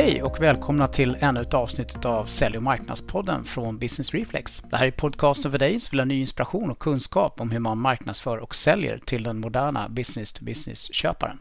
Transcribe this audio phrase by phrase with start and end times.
[0.00, 4.60] Hej och välkomna till ännu ett avsnitt av Sälj och marknadspodden från Business Reflex.
[4.70, 7.58] Det här är podcasten för dig som vill ha ny inspiration och kunskap om hur
[7.58, 11.38] man marknadsför och säljer till den moderna business-to-business-köparen.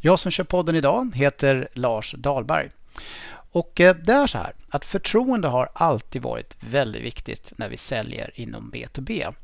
[0.00, 2.70] Jag som kör podden idag heter Lars Dahlberg.
[3.52, 7.76] Och eh, det är så här att förtroende har alltid varit väldigt viktigt när vi
[7.76, 9.34] säljer inom B2B.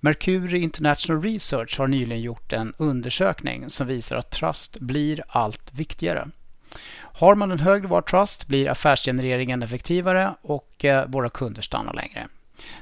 [0.00, 6.28] Mercury International Research har nyligen gjort en undersökning som visar att trust blir allt viktigare.
[7.14, 12.28] Har man en högre var trust blir affärsgenereringen effektivare och eh, våra kunder stannar längre.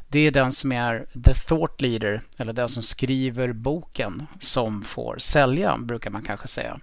[0.08, 5.16] Det är den som är the thought leader, eller den som skriver boken, som får
[5.18, 6.80] sälja, brukar man kanske säga.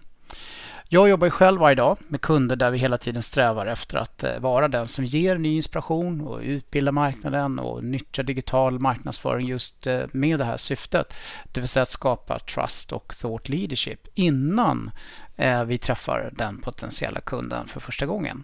[0.89, 4.39] Jag jobbar själv varje dag med kunder där vi hela tiden strävar efter att eh,
[4.39, 10.01] vara den som ger ny inspiration och utbildar marknaden och nyttjar digital marknadsföring just eh,
[10.11, 11.13] med det här syftet.
[11.51, 14.91] Det vill säga att skapa trust och thought leadership innan
[15.37, 18.43] Eh, vi träffar den potentiella kunden för första gången.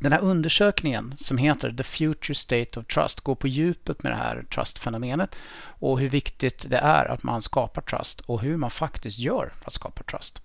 [0.00, 4.16] Den här undersökningen som heter The Future State of Trust går på djupet med det
[4.16, 5.36] här trust-fenomenet
[5.80, 9.66] och hur viktigt det är att man skapar trust och hur man faktiskt gör för
[9.66, 10.42] att skapa trust.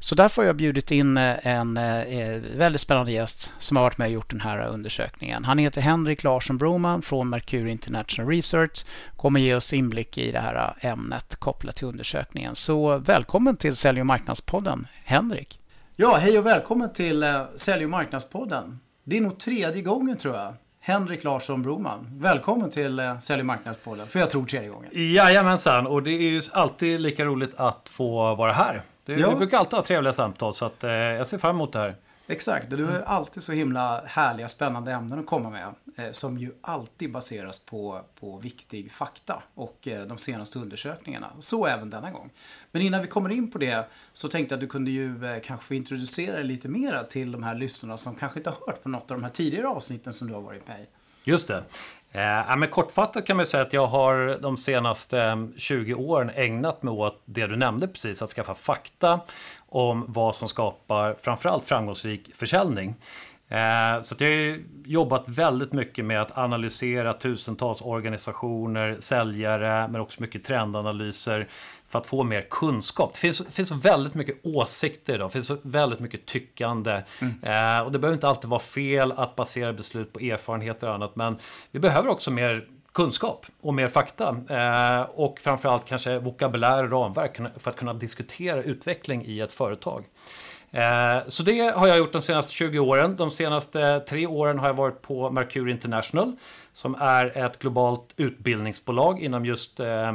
[0.00, 3.84] Så därför har jag bjudit in eh, en eh, eh, väldigt spännande gäst som har
[3.84, 5.44] varit med och gjort den här undersökningen.
[5.44, 8.84] Han heter Henrik Larsson Broman från Mercury International Research
[9.16, 12.54] kommer ge oss inblick i det här ämnet kopplat till undersökningen.
[12.54, 15.60] Så välkommen till Sälj och marknadspodden, Henrik.
[15.96, 18.80] Ja, hej och välkommen till eh, Sälj och marknadspodden.
[19.04, 20.54] Det är nog tredje gången tror jag.
[20.80, 22.06] Henrik Larsson Broman.
[22.12, 24.06] Välkommen till eh, Sälj och marknadspodden.
[24.06, 24.90] För jag tror tredje gången.
[24.92, 28.82] Jajamensan, och det är ju alltid lika roligt att få vara här.
[29.06, 29.30] Det, ja.
[29.30, 31.96] Vi brukar alltid ha trevliga samtal så att, eh, jag ser fram emot det här.
[32.26, 35.74] Exakt, du har alltid så himla härliga spännande ämnen att komma med.
[35.96, 41.30] Eh, som ju alltid baseras på, på viktig fakta och eh, de senaste undersökningarna.
[41.40, 42.30] Så även denna gång.
[42.72, 45.40] Men innan vi kommer in på det så tänkte jag att du kunde ju eh,
[45.40, 48.88] kanske introducera dig lite mera till de här lyssnarna som kanske inte har hört på
[48.88, 50.86] något av de här tidigare avsnitten som du har varit med i.
[51.24, 51.64] Just det.
[52.12, 56.82] Eh, men kortfattat kan man säga att jag har de senaste eh, 20 åren ägnat
[56.82, 59.20] mig åt det du nämnde precis, att skaffa fakta
[59.74, 62.94] om vad som skapar framförallt framgångsrik försäljning.
[63.48, 70.22] Eh, så jag har jobbat väldigt mycket med att analysera tusentals organisationer, säljare, men också
[70.22, 71.48] mycket trendanalyser
[71.88, 73.12] för att få mer kunskap.
[73.12, 77.02] Det finns, finns väldigt mycket åsikter idag, det finns väldigt mycket tyckande.
[77.20, 77.34] Mm.
[77.42, 81.16] Eh, och det behöver inte alltid vara fel att basera beslut på erfarenheter och annat,
[81.16, 81.36] men
[81.70, 84.36] vi behöver också mer kunskap och mer fakta.
[84.50, 90.04] Eh, och framförallt kanske vokabulär och ramverk för att kunna diskutera utveckling i ett företag.
[90.74, 93.16] Eh, så det har jag gjort de senaste 20 åren.
[93.16, 96.36] De senaste tre åren har jag varit på Mercury International
[96.72, 100.12] som är ett globalt utbildningsbolag inom just eh,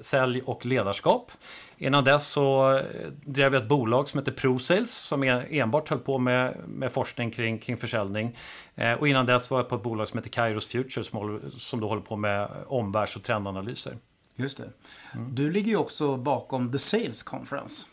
[0.00, 1.32] sälj och ledarskap.
[1.78, 2.82] Innan dess så eh,
[3.24, 7.58] drev jag ett bolag som heter ProSales som enbart höll på med, med forskning kring,
[7.58, 8.36] kring försäljning.
[8.74, 11.40] Eh, och innan dess var jag på ett bolag som heter Kairos Future som, håller,
[11.50, 13.92] som då håller på med omvärlds och trendanalyser.
[14.36, 14.70] Just det.
[15.14, 15.34] Mm.
[15.34, 17.86] Du ligger ju också bakom The Sales Conference.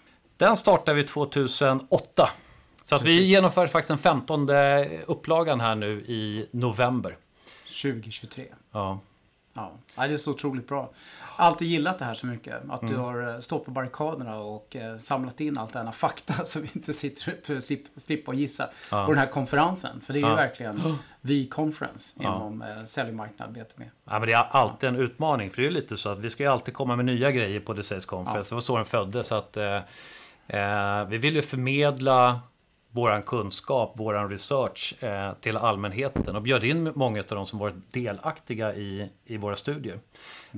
[0.44, 2.30] Den startade vi 2008.
[2.84, 4.50] Så att vi genomför faktiskt den 15
[5.06, 7.18] upplagan här nu i november.
[7.82, 8.46] 2023.
[8.72, 9.00] Ja.
[9.54, 10.90] Ja, det är så otroligt bra.
[11.36, 12.70] Alltid gillat det här så mycket.
[12.70, 12.94] Att mm.
[12.94, 16.70] du har eh, stått på barrikaderna och eh, samlat in allt denna fakta så vi
[16.74, 19.06] inte sitter slippa och gissa ja.
[19.06, 20.02] på den här konferensen.
[20.06, 20.36] För det är ju ja.
[20.36, 22.74] verkligen the conference inom ja.
[22.74, 23.84] Eh, säljmarknad B2B.
[24.06, 25.52] Ja, men det är alltid en utmaning.
[25.52, 27.74] För det är lite så att vi ska ju alltid komma med nya grejer på
[27.74, 28.50] The Sales Conference.
[28.50, 29.28] Det var så den föddes.
[29.28, 29.58] Så att,
[30.48, 32.42] eh, vi vill ju förmedla
[32.94, 37.94] våran kunskap, våran research eh, till allmänheten och bjöd in många av de som varit
[37.94, 40.00] delaktiga i, i våra studier.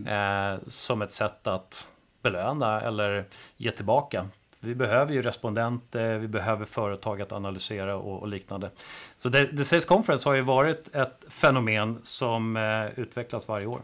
[0.07, 1.89] Eh, som ett sätt att
[2.21, 3.25] belöna eller
[3.57, 4.27] ge tillbaka.
[4.59, 8.69] Vi behöver ju respondenter, vi behöver företag att analysera och, och liknande.
[9.17, 13.81] Så The, The Sales Conference har ju varit ett fenomen som eh, utvecklas varje år.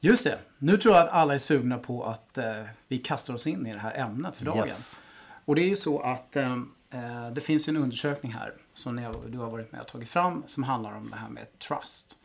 [0.00, 0.38] Just det.
[0.58, 3.72] Nu tror jag att alla är sugna på att eh, vi kastar oss in i
[3.72, 4.68] det här ämnet för dagen.
[4.68, 4.98] Yes.
[5.44, 6.52] Och det är ju så att eh,
[6.90, 8.96] eh det finns en undersökning här som
[9.26, 12.18] du har varit med och tagit fram som handlar om det här med trust.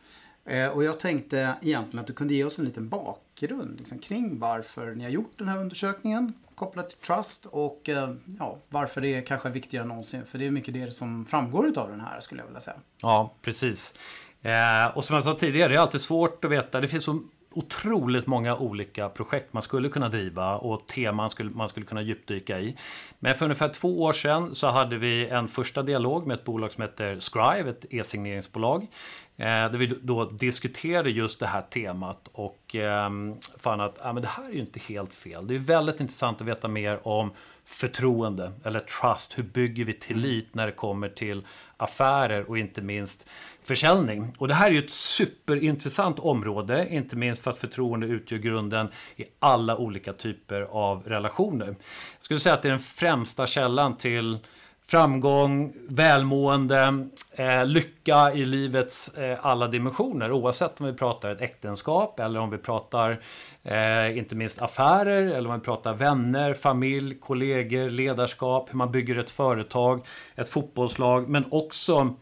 [0.44, 4.38] Eh, och jag tänkte egentligen att du kunde ge oss en liten bakgrund liksom, kring
[4.38, 9.14] varför ni har gjort den här undersökningen kopplat till trust och eh, ja, varför det
[9.14, 10.22] är kanske är viktigare än någonsin.
[10.26, 12.76] För det är mycket det som framgår av den här skulle jag vilja säga.
[13.00, 13.94] Ja, precis.
[14.42, 16.80] Eh, och som jag sa tidigare, det är alltid svårt att veta.
[16.80, 17.22] Det finns så
[17.54, 22.60] otroligt många olika projekt man skulle kunna driva och teman skulle, man skulle kunna djupdyka
[22.60, 22.76] i.
[23.18, 26.72] Men för ungefär två år sedan så hade vi en första dialog med ett bolag
[26.72, 28.86] som heter Scrive, ett e-signeringsbolag.
[29.36, 33.10] Eh, där vi då diskuterade just det här temat och eh,
[33.58, 35.46] fann att ja, men det här är ju inte helt fel.
[35.46, 37.32] Det är väldigt intressant att veta mer om
[37.64, 39.38] förtroende eller trust.
[39.38, 41.46] Hur bygger vi tillit när det kommer till
[41.76, 43.26] affärer och inte minst
[43.62, 44.34] försäljning?
[44.38, 48.88] Och det här är ju ett superintressant område, inte minst för att förtroende utgör grunden
[49.16, 51.66] i alla olika typer av relationer.
[51.66, 51.76] Jag
[52.20, 54.38] skulle säga att det är den främsta källan till
[54.86, 60.32] framgång, välmående, eh, lycka i livets eh, alla dimensioner.
[60.32, 63.18] Oavsett om vi pratar ett äktenskap eller om vi pratar
[63.62, 69.18] eh, inte minst affärer eller om vi pratar vänner, familj, kollegor, ledarskap, hur man bygger
[69.18, 72.14] ett företag, ett fotbollslag, men också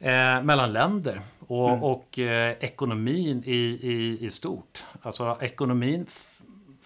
[0.00, 1.82] eh, mellan länder och, mm.
[1.82, 4.84] och eh, ekonomin i, i, i stort.
[5.02, 6.06] Alltså ekonomin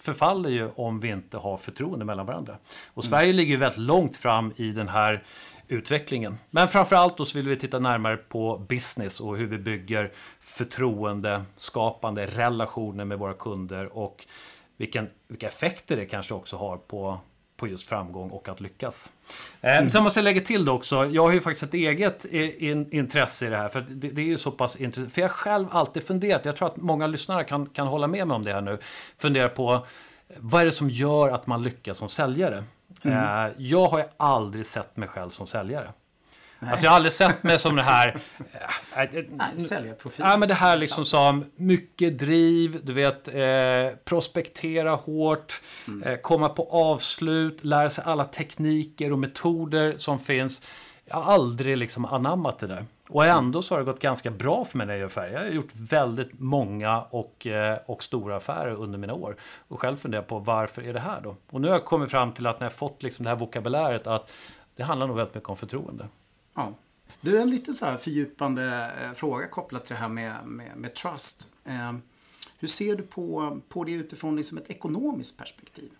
[0.01, 2.57] förfaller ju om vi inte har förtroende mellan varandra.
[2.95, 3.37] Och Sverige mm.
[3.37, 5.25] ligger väldigt långt fram i den här
[5.69, 6.39] utvecklingen.
[6.51, 12.27] Men framförallt då så vill vi titta närmare på business och hur vi bygger förtroendeskapande
[12.27, 14.25] relationer med våra kunder och
[14.77, 17.19] vilken, vilka effekter det kanske också har på
[17.61, 19.11] på just framgång och att lyckas.
[19.61, 19.91] Eh, mm.
[19.91, 21.07] Sen måste jag lägga till det också.
[21.07, 23.69] Jag har ju faktiskt ett eget in, intresse i det här.
[23.69, 25.13] För det, det, är ju så pass intressant.
[25.13, 26.45] För jag själv alltid funderat.
[26.45, 28.79] Jag tror att många lyssnare kan, kan hålla med mig om det här nu.
[29.19, 29.87] Fundera på
[30.37, 32.65] vad är det som gör att man lyckas som säljare?
[33.03, 33.47] Mm.
[33.47, 35.93] Eh, jag har ju aldrig sett mig själv som säljare.
[36.63, 36.71] Nej.
[36.71, 38.21] Alltså jag har aldrig sett mig som det här...
[38.97, 40.25] Äh, Nej, säljarprofil.
[40.29, 46.03] Ja, men det här liksom som mycket driv, du vet, eh, prospektera hårt, mm.
[46.03, 50.63] eh, komma på avslut, lära sig alla tekniker och metoder som finns.
[51.05, 52.85] Jag har aldrig liksom anammat det där.
[53.09, 55.33] Och ändå så har det gått ganska bra för mig när jag gör affärer.
[55.33, 59.37] Jag har gjort väldigt många och, eh, och stora affärer under mina år.
[59.69, 61.37] Och själv funderar på varför är det här då?
[61.51, 64.07] Och nu har jag kommit fram till att när jag fått liksom det här vokabuläret
[64.07, 64.33] att
[64.77, 66.09] det handlar nog väldigt mycket om förtroende.
[66.55, 66.75] Ja.
[67.21, 70.95] Du, en lite så här fördjupande eh, fråga kopplat till det här med, med, med
[70.95, 71.49] trust.
[71.65, 71.93] Eh,
[72.59, 75.91] hur ser du på, på det utifrån liksom ett ekonomiskt perspektiv?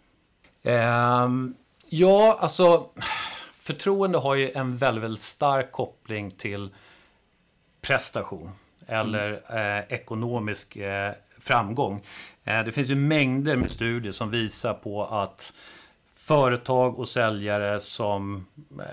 [0.63, 1.55] Um,
[1.89, 2.91] ja, alltså
[3.59, 6.71] förtroende har ju en väldigt, väldigt stark koppling till
[7.81, 8.51] prestation
[8.87, 12.03] eller eh, ekonomisk eh, framgång.
[12.45, 15.53] Eh, det finns ju mängder med studier som visar på att
[16.31, 18.47] företag och säljare som
[18.79, 18.85] eh,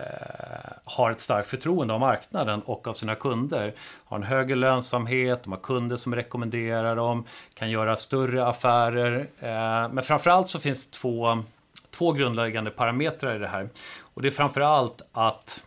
[0.84, 3.74] har ett starkt förtroende av marknaden och av sina kunder.
[4.06, 9.20] Har en högre lönsamhet, de har kunder som rekommenderar dem, kan göra större affärer.
[9.40, 11.44] Eh, men framförallt så finns det två,
[11.92, 13.70] två grundläggande parametrar i det här.
[14.00, 15.64] Och det är framförallt att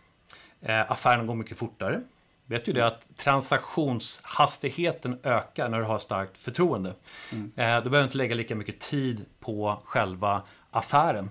[0.61, 2.01] eh, affären går mycket fortare.
[2.45, 6.93] Vet ju det att transaktionshastigheten ökar när du har starkt förtroende.
[7.31, 7.51] Mm.
[7.55, 10.41] Eh, du behöver inte lägga lika mycket tid på själva
[10.71, 11.29] affären.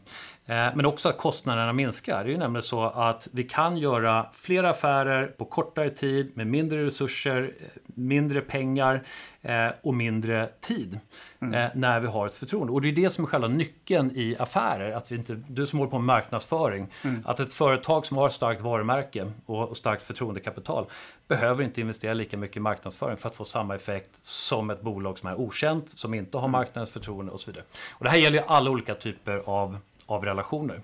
[0.51, 2.25] Eh, men också att kostnaderna minskar.
[2.25, 6.47] Det är ju nämligen så att vi kan göra fler affärer på kortare tid med
[6.47, 9.03] mindre resurser, eh, mindre pengar
[9.43, 11.01] eh, och mindre tid.
[11.43, 11.71] Mm.
[11.75, 12.73] När vi har ett förtroende.
[12.73, 14.93] Och det är det som är själva nyckeln i affärer.
[14.93, 16.89] Att vi inte, du som håller på med marknadsföring.
[17.05, 17.23] Mm.
[17.25, 20.87] Att ett företag som har starkt varumärke och starkt förtroendekapital
[21.29, 25.19] behöver inte investera lika mycket i marknadsföring för att få samma effekt som ett bolag
[25.19, 26.53] som är okänt, som inte har mm.
[26.53, 27.65] marknadens förtroende och så vidare.
[27.93, 29.79] Och det här gäller ju alla olika typer av
[30.11, 30.81] av relationer.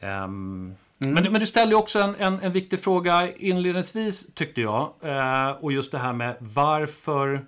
[0.00, 0.76] Um, mm.
[0.98, 4.90] men, men, du ställde också en, en, en, viktig fråga inledningsvis tyckte jag.
[5.04, 7.46] Uh, och just det här med varför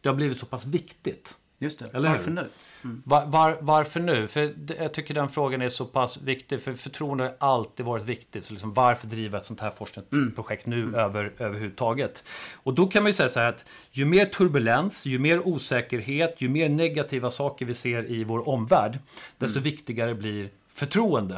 [0.00, 1.34] det har blivit så pass viktigt.
[1.58, 2.48] Just det, Eller varför nu?
[2.84, 3.02] Mm.
[3.04, 4.28] Var, var, varför nu?
[4.28, 6.62] För jag tycker den frågan är så pass viktig.
[6.62, 8.44] För förtroende har alltid varit viktigt.
[8.44, 10.78] Så liksom, varför driva ett sånt här forskningsprojekt mm.
[10.78, 10.94] nu mm.
[10.94, 12.24] Över, överhuvudtaget?
[12.54, 16.34] Och då kan man ju säga så här att ju mer turbulens, ju mer osäkerhet,
[16.38, 18.98] ju mer negativa saker vi ser i vår omvärld,
[19.38, 19.64] desto mm.
[19.64, 21.34] viktigare blir förtroende.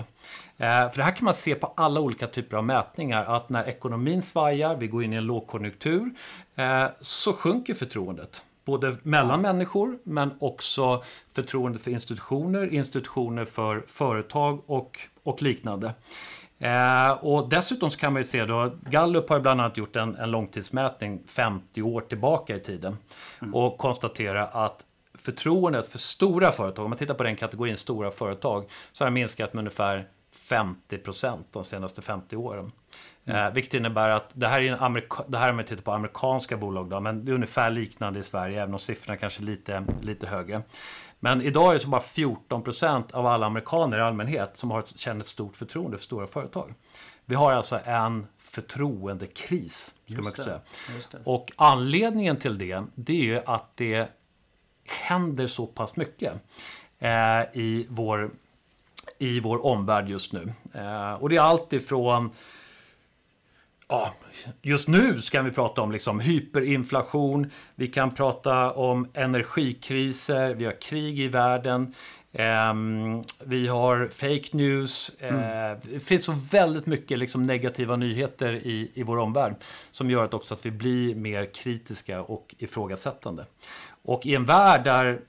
[0.57, 3.25] Eh, för det här kan man se på alla olika typer av mätningar.
[3.25, 6.11] Att när ekonomin svajar, vi går in i en lågkonjunktur,
[6.57, 8.43] eh, så sjunker förtroendet.
[8.69, 15.95] Både mellan människor men också förtroende för institutioner, institutioner för företag och, och liknande.
[16.59, 21.23] Eh, och dessutom kan man se då, Gallup har bland annat gjort en, en långtidsmätning
[21.27, 22.97] 50 år tillbaka i tiden
[23.43, 23.55] mm.
[23.55, 24.85] och konstatera att
[25.15, 29.53] förtroendet för stora företag, om man tittar på den kategorin stora företag, så har minskat
[29.53, 32.73] med ungefär 50 procent de senaste 50 åren.
[33.25, 33.47] Mm.
[33.47, 35.83] Eh, vilket innebär att det här är en amerika det här är om man tittar
[35.83, 39.43] på amerikanska bolag då, men det är ungefär liknande i Sverige, även om siffrorna kanske
[39.43, 40.63] är lite, lite högre.
[41.21, 44.79] Men idag är det så bara 14 procent av alla amerikaner i allmänhet som har
[44.79, 46.75] ett, känner ett stort förtroende för stora företag.
[47.25, 49.95] Vi har alltså en förtroendekris.
[50.05, 50.61] Skulle man säga.
[51.25, 54.09] Och anledningen till det, det är ju att det
[54.87, 56.33] händer så pass mycket
[56.99, 58.31] eh, i, vår,
[59.19, 60.53] i vår omvärld just nu.
[60.75, 62.31] Eh, och det är allt ifrån
[63.89, 64.15] ja,
[64.63, 70.81] just nu ska vi prata om liksom hyperinflation, vi kan prata om energikriser, vi har
[70.81, 71.95] krig i världen,
[72.33, 72.75] eh,
[73.45, 75.17] vi har fake news.
[75.19, 75.81] Eh, mm.
[75.83, 79.55] Det finns så väldigt mycket liksom negativa nyheter i, i vår omvärld
[79.91, 83.47] som gör att också att vi blir mer kritiska och ifrågasättande.
[84.03, 85.21] Och i en värld där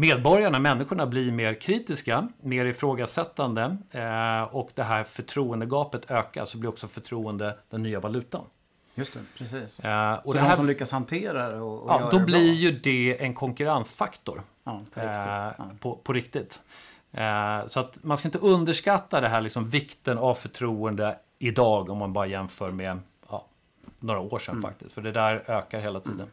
[0.00, 6.70] medborgarna, människorna blir mer kritiska, mer ifrågasättande eh, och det här förtroendegapet ökar så blir
[6.70, 8.44] också förtroende den nya valutan.
[8.94, 9.80] Just det, precis.
[9.80, 12.24] Eh, och så det här, de som lyckas hantera det och, och ja, då det
[12.24, 12.54] blir bra.
[12.54, 14.42] ju det en konkurrensfaktor.
[14.64, 15.26] Ja, på riktigt.
[15.26, 15.70] Eh, ja.
[15.80, 16.60] På, på riktigt.
[17.12, 21.98] Eh, så att man ska inte underskatta det här liksom vikten av förtroende idag om
[21.98, 22.98] man bara jämför med
[23.30, 23.46] ja,
[23.98, 24.70] några år sedan mm.
[24.70, 24.94] faktiskt.
[24.94, 26.20] För det där ökar hela tiden.
[26.20, 26.30] Mm.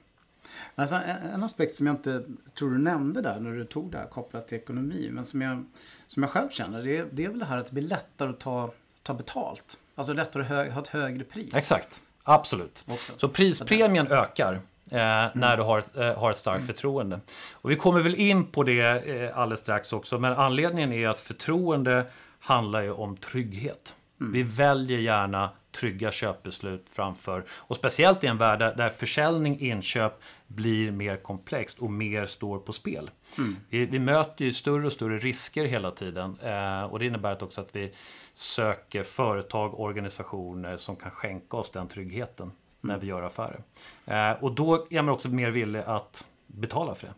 [0.76, 2.24] Alltså, en, en, aspekt som jag inte
[2.58, 5.66] tror du nämnde där när du tog det här kopplat till ekonomi, men som jag,
[6.08, 8.30] som jag själv känner, det är, det är väl det här att det blir lättare
[8.30, 8.72] att ta,
[9.04, 9.78] ta betalt.
[9.96, 11.58] Alltså lättare att hö, ha ett högre pris.
[11.58, 12.84] Exakt, absolut.
[12.88, 13.14] Också.
[13.18, 14.60] Så prispremien ökar.
[14.92, 15.32] Eh, mm.
[15.34, 16.68] När du har, eh, har ett starkt mm.
[16.68, 17.20] förtroende.
[17.52, 20.20] Och vi kommer väl in på det eh, alldeles strax också.
[20.20, 22.06] Men anledningen är att förtroende
[22.40, 23.96] handlar ju om trygghet.
[24.20, 24.34] Mm.
[24.34, 30.20] Vi väljer gärna trygga köpbeslut framför, och speciellt i en värld där, där försäljning, inköp
[30.48, 33.10] blir mer komplext och mer står på spel.
[33.38, 33.56] Mm.
[33.70, 37.42] Vi, vi, möter ju större och större risker hela tiden eh, och det innebär att
[37.42, 37.94] också att vi
[38.34, 42.56] söker företag, organisationer som kan skänka oss den tryggheten mm.
[42.82, 43.64] när vi gör affärer.
[44.06, 47.14] Eh, och då är man också mer villig att betala för det.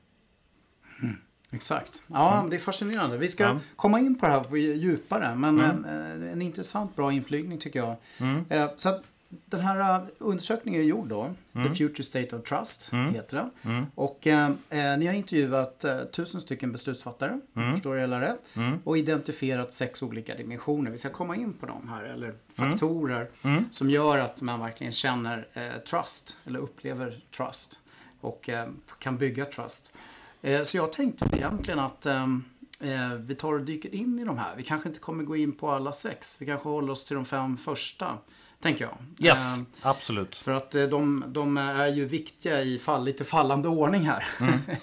[1.03, 1.17] Mm.
[1.51, 2.03] Exakt.
[2.07, 2.49] Ja, mm.
[2.49, 3.17] det är fascinerande.
[3.17, 3.59] Vi ska ja.
[3.75, 5.35] komma in på det här djupare.
[5.35, 5.85] Men mm.
[5.85, 7.95] en, en, intressant, bra inflygning tycker jag.
[8.17, 8.45] Mm.
[8.49, 11.33] Eh, så den här uh, undersökningen är gjord då.
[11.53, 11.75] The mm.
[11.75, 13.13] Future State of Trust mm.
[13.13, 13.51] heter den.
[13.73, 13.85] Mm.
[13.95, 17.73] Och eh, eh, ni har intervjuat eh, tusen stycken beslutsfattare, mm.
[17.73, 18.55] förstår jag eller rätt.
[18.55, 18.79] Mm.
[18.83, 20.91] Och identifierat sex olika dimensioner.
[20.91, 23.29] Vi ska komma in på dem här, eller faktorer
[23.71, 27.79] som gör att man verkligen känner eh, trust, eller upplever trust.
[28.21, 28.69] Och eh,
[28.99, 29.93] kan bygga trust.
[30.41, 32.43] Eh, så jag tänkte egentligen att ehm,
[32.81, 34.55] eh, vi tar och dyker in i de här.
[34.55, 36.41] Vi kanske inte kommer gå in på alla sex.
[36.41, 38.17] Vi kanske håller oss till de fem första.
[38.61, 39.27] Tänker jag.
[39.27, 40.35] Yes, eh, absolut.
[40.35, 44.25] För att de, de, är ju viktiga i fall, lite fallande ordning här.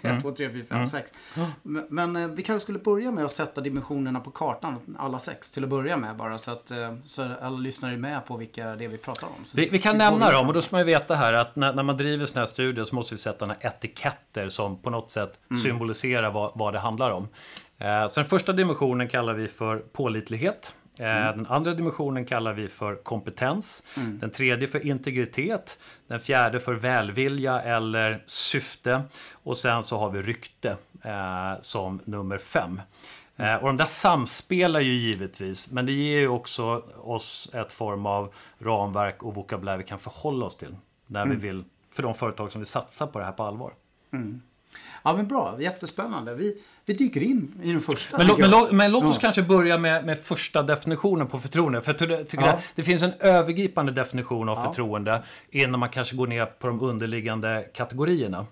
[0.02, 1.12] 1, 2, 3, 4, 5, 6.
[1.88, 5.70] Men vi kanske skulle börja med att sätta dimensionerna på kartan, alla sex, till att
[5.70, 6.38] börja med bara.
[6.38, 6.72] Så att
[7.04, 9.44] så alla lyssnare är med på vilka det är vi pratar om.
[9.54, 11.82] Vi, vi, kan nämna dem och då ska man ju veta här att när, när
[11.82, 15.40] man driver sådana här studier så måste vi sätta några etiketter som på något sätt
[15.50, 15.62] mm.
[15.62, 17.28] symboliserar vad, vad det handlar om.
[17.78, 20.74] Eh, så den första dimensionen kallar vi för pålitlighet.
[20.98, 21.36] Eh, mm.
[21.36, 23.82] Den andra dimensionen kallar vi för kompetens.
[23.96, 24.18] Mm.
[24.18, 25.78] Den tredje för integritet.
[26.06, 29.02] Den fjärde för välvilja eller syfte.
[29.32, 32.80] Och sen så har vi rykte eh, som nummer fem.
[33.36, 38.06] Eh, och de där samspelar ju givetvis, men det ger ju också oss ett form
[38.06, 40.76] av ramverk och vokabulär vi kan förhålla oss till.
[41.06, 41.38] När mm.
[41.38, 43.72] vi vill, för de företag som vill satsa på det här på allvar.
[44.12, 44.42] Mm.
[45.04, 46.34] Ja men bra, jättespännande.
[46.34, 48.18] Vi, vi dyker in i den första.
[48.18, 49.20] Men, men, men låt oss ja.
[49.20, 51.82] kanske börja med, med första definitionen på förtroende.
[51.82, 52.52] För jag tycker ja.
[52.52, 54.64] det, det, finns en övergripande definition av ja.
[54.64, 58.46] förtroende innan man kanske går ner på de underliggande kategorierna.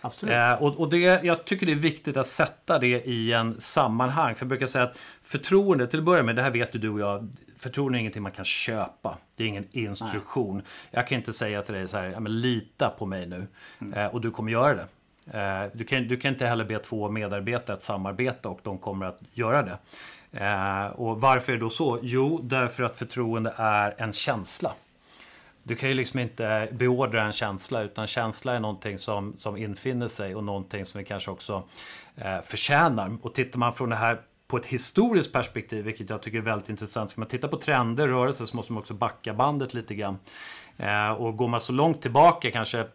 [0.00, 0.34] Absolut.
[0.34, 4.34] Eh, och, och det, jag tycker det är viktigt att sätta det i en sammanhang.
[4.34, 6.88] För jag brukar säga att förtroende, till att börja med, det här vet ju du
[6.88, 9.18] och jag, förtroende är ingenting man kan köpa.
[9.36, 10.56] Det är ingen instruktion.
[10.56, 10.64] Nej.
[10.90, 13.46] Jag kan inte säga till dig så här, lita på mig nu.
[13.80, 13.92] Mm.
[13.92, 14.86] Eh, och du kommer göra det.
[15.30, 19.06] Eh, du kan, du kan inte heller be två medarbetare att samarbeta och de kommer
[19.06, 19.78] att göra det.
[20.32, 21.98] Eh, och varför är det då så?
[22.02, 24.72] Jo, därför att förtroende är en känsla.
[25.62, 30.08] Du kan ju liksom inte beordra en känsla utan känsla är någonting som, som infinner
[30.08, 31.62] sig och någonting som vi kanske också
[32.16, 33.16] eh, förtjänar.
[33.22, 36.68] Och tittar man från det här på ett historiskt perspektiv, vilket jag tycker är väldigt
[36.68, 37.10] intressant.
[37.10, 40.18] Ska man titta på trender, rörelser, så måste man också backa bandet lite grann.
[40.76, 42.86] Eh, och går man så långt tillbaka, kanske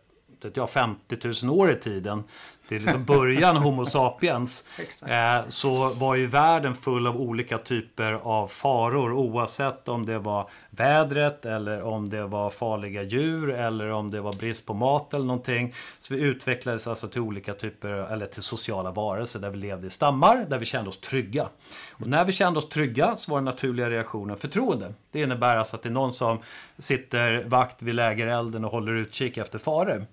[0.54, 2.24] ja, 50 000 år i tiden,
[2.68, 4.64] till liksom början Homo sapiens,
[5.08, 10.50] eh, så var ju världen full av olika typer av faror oavsett om det var
[10.70, 15.26] vädret eller om det var farliga djur eller om det var brist på mat eller
[15.26, 15.74] någonting.
[16.00, 19.90] Så vi utvecklades alltså till olika typer, eller till sociala varelser där vi levde i
[19.90, 21.50] stammar, där vi kände oss trygga.
[21.92, 24.94] Och när vi kände oss trygga så var den naturliga reaktionen förtroende.
[25.12, 26.40] Det innebär alltså att det är någon som
[26.78, 30.06] sitter vakt vid lägerelden och håller utkik efter faror.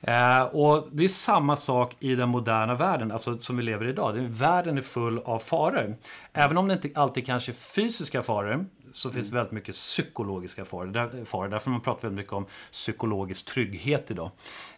[0.00, 3.88] Eh, och det är samma sak i den moderna världen, alltså som vi lever i
[3.88, 4.12] idag.
[4.12, 5.94] världen är full av faror.
[6.32, 9.14] Även om det inte alltid kanske är fysiska faror, så mm.
[9.14, 10.86] finns det väldigt mycket psykologiska faror.
[10.86, 11.48] Där, faror.
[11.48, 14.30] Därför man pratar väldigt mycket om psykologisk trygghet idag.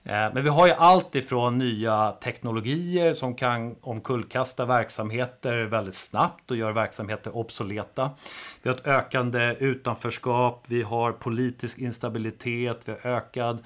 [0.05, 6.51] Eh, men vi har ju allt ifrån nya teknologier som kan omkullkasta verksamheter väldigt snabbt
[6.51, 8.11] och gör verksamheter obsoleta.
[8.63, 13.59] Vi har ett ökande utanförskap, vi har politisk instabilitet, vi har ökad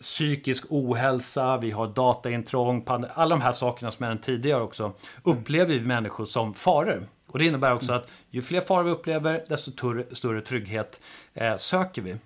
[0.00, 4.92] psykisk ohälsa, vi har dataintrång, alla de här sakerna som jag nämnde tidigare också
[5.22, 7.06] upplever vi människor som faror.
[7.26, 9.70] Och det innebär också att ju fler faror vi upplever, desto
[10.12, 11.00] större trygghet
[11.34, 12.16] eh, söker vi.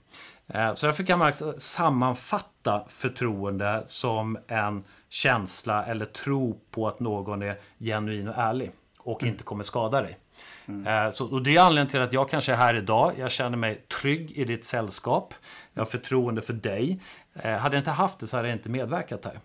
[0.46, 7.00] Eh, så därför kan man alltså sammanfatta förtroende som en känsla eller tro på att
[7.00, 8.72] någon är genuin och ärlig
[9.04, 9.32] och mm.
[9.32, 10.18] inte kommer skada dig.
[10.66, 10.86] Mm.
[10.86, 13.12] Eh, så, och det är anledningen till att jag kanske är här idag.
[13.18, 15.34] Jag känner mig trygg i ditt sällskap.
[15.74, 17.00] Jag har förtroende för dig.
[17.34, 19.40] Eh, hade jag inte haft det så hade jag inte medverkat här.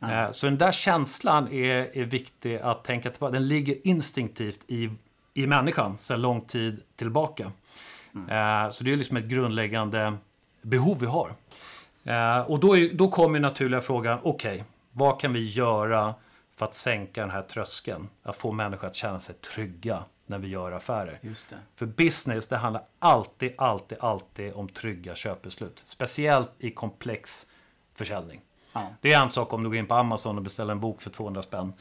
[0.00, 0.32] Mm.
[0.32, 3.32] Så den där känslan är, är viktig att tänka tillbaka.
[3.32, 4.90] Den ligger instinktivt i,
[5.34, 7.52] i människan sedan lång tid tillbaka.
[8.14, 8.72] Mm.
[8.72, 10.16] Så det är liksom ett grundläggande
[10.62, 11.30] behov vi har.
[12.46, 16.14] Och då, är, då kommer naturliga frågan, okej, okay, vad kan vi göra
[16.56, 18.08] för att sänka den här tröskeln?
[18.22, 21.18] Att få människor att känna sig trygga när vi gör affärer.
[21.74, 25.82] För business, det handlar alltid, alltid, alltid om trygga köpbeslut.
[25.86, 27.46] Speciellt i komplex
[27.94, 28.40] försäljning.
[28.72, 28.88] Ja.
[29.00, 31.10] Det är en sak om du går in på Amazon och beställer en bok för
[31.10, 31.72] 200 spänn.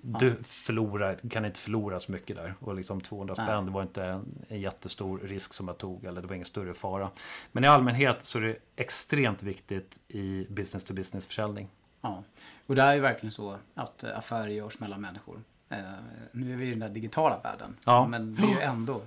[0.00, 0.34] Du ja.
[0.42, 2.54] förlorar, kan inte förlora så mycket där.
[2.60, 6.04] Och liksom 200 spänn, det var inte en, en, jättestor risk som jag tog.
[6.04, 7.10] Eller det var ingen större fara.
[7.52, 11.68] Men i allmänhet så är det extremt viktigt i business to business försäljning.
[12.04, 12.22] Ja,
[12.66, 15.42] och det är ju verkligen så att affärer görs mellan människor.
[15.68, 15.78] Eh,
[16.32, 17.76] nu är vi i den där digitala världen.
[17.84, 18.06] Ja.
[18.06, 19.02] Men det är ju ändå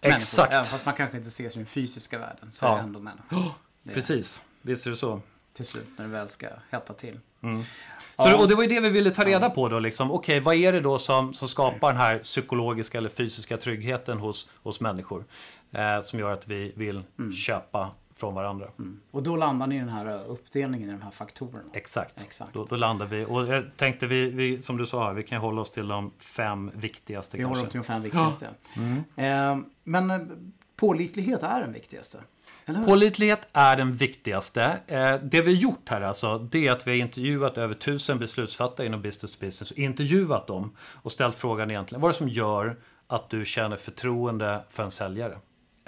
[0.00, 0.52] Exakt.
[0.52, 2.72] Även fast man kanske inte ser som den fysiska världen så ja.
[2.72, 3.52] är det ändå människor.
[3.82, 5.20] Det Precis, visst är det så.
[5.52, 7.18] Till slut när det väl ska hetta till.
[7.42, 7.62] Mm.
[8.16, 9.78] Så, och det var ju det vi ville ta reda på då.
[9.78, 10.10] Liksom.
[10.10, 14.18] Okej, okay, vad är det då som, som skapar den här psykologiska eller fysiska tryggheten
[14.18, 15.24] hos, hos människor?
[15.72, 17.32] Eh, som gör att vi vill mm.
[17.32, 18.68] köpa från varandra.
[18.78, 19.00] Mm.
[19.10, 21.70] Och då landar ni i den här uppdelningen i de här faktorerna?
[21.72, 22.22] Exakt.
[22.22, 22.52] Exakt.
[22.52, 23.24] Då, då landar vi.
[23.24, 26.70] Och jag tänkte vi, vi, som du sa, vi kan hålla oss till de fem
[26.74, 27.36] viktigaste.
[27.36, 28.48] Vi håller oss till de fem viktigaste.
[28.74, 28.82] Ja.
[28.82, 29.58] Mm.
[29.60, 30.18] Eh, men eh,
[30.76, 32.18] pålitlighet är den viktigaste?
[32.86, 34.80] Pålitlighet är den viktigaste.
[34.86, 38.18] Eh, det vi har gjort här alltså, det är att vi har intervjuat över tusen
[38.18, 39.70] beslutsfattare inom business to business.
[39.70, 43.76] Och intervjuat dem och ställt frågan egentligen, vad är det som gör att du känner
[43.76, 45.38] förtroende för en säljare?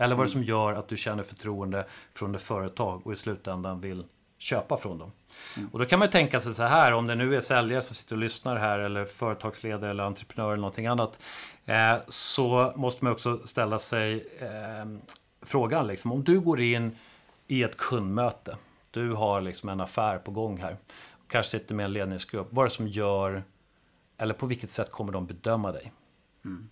[0.03, 3.17] Eller vad är det som gör att du känner förtroende från ett företag och i
[3.17, 4.05] slutändan vill
[4.39, 5.13] köpa från dem?
[5.57, 5.69] Mm.
[5.73, 8.15] Och då kan man tänka sig så här, om det nu är säljare som sitter
[8.15, 11.19] och lyssnar här eller företagsledare eller entreprenör eller någonting annat.
[11.65, 15.13] Eh, så måste man också ställa sig eh,
[15.43, 16.97] frågan, liksom, om du går in
[17.47, 18.57] i ett kundmöte.
[18.91, 20.77] Du har liksom en affär på gång här.
[21.11, 22.49] Och kanske sitter med en ledningsgrupp.
[22.51, 23.43] Vad är det som gör,
[24.19, 25.93] eller på vilket sätt kommer de bedöma dig?
[26.45, 26.69] Mm.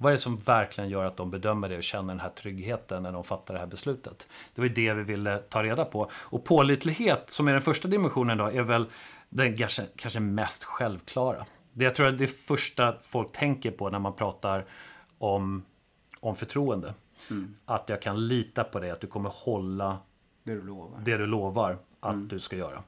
[0.00, 3.02] Vad är det som verkligen gör att de bedömer det och känner den här tryggheten
[3.02, 4.28] när de fattar det här beslutet?
[4.54, 6.10] Det var det vi ville ta reda på.
[6.12, 8.86] Och pålitlighet, som är den första dimensionen, då, är väl
[9.28, 11.46] den kanske, kanske mest självklara.
[11.72, 14.64] Det jag tror är det första folk tänker på när man pratar
[15.18, 15.64] om,
[16.20, 16.94] om förtroende.
[17.30, 17.54] Mm.
[17.64, 19.98] Att jag kan lita på dig, att du kommer hålla
[20.44, 22.28] det du lovar, det du lovar att mm.
[22.28, 22.82] du ska göra.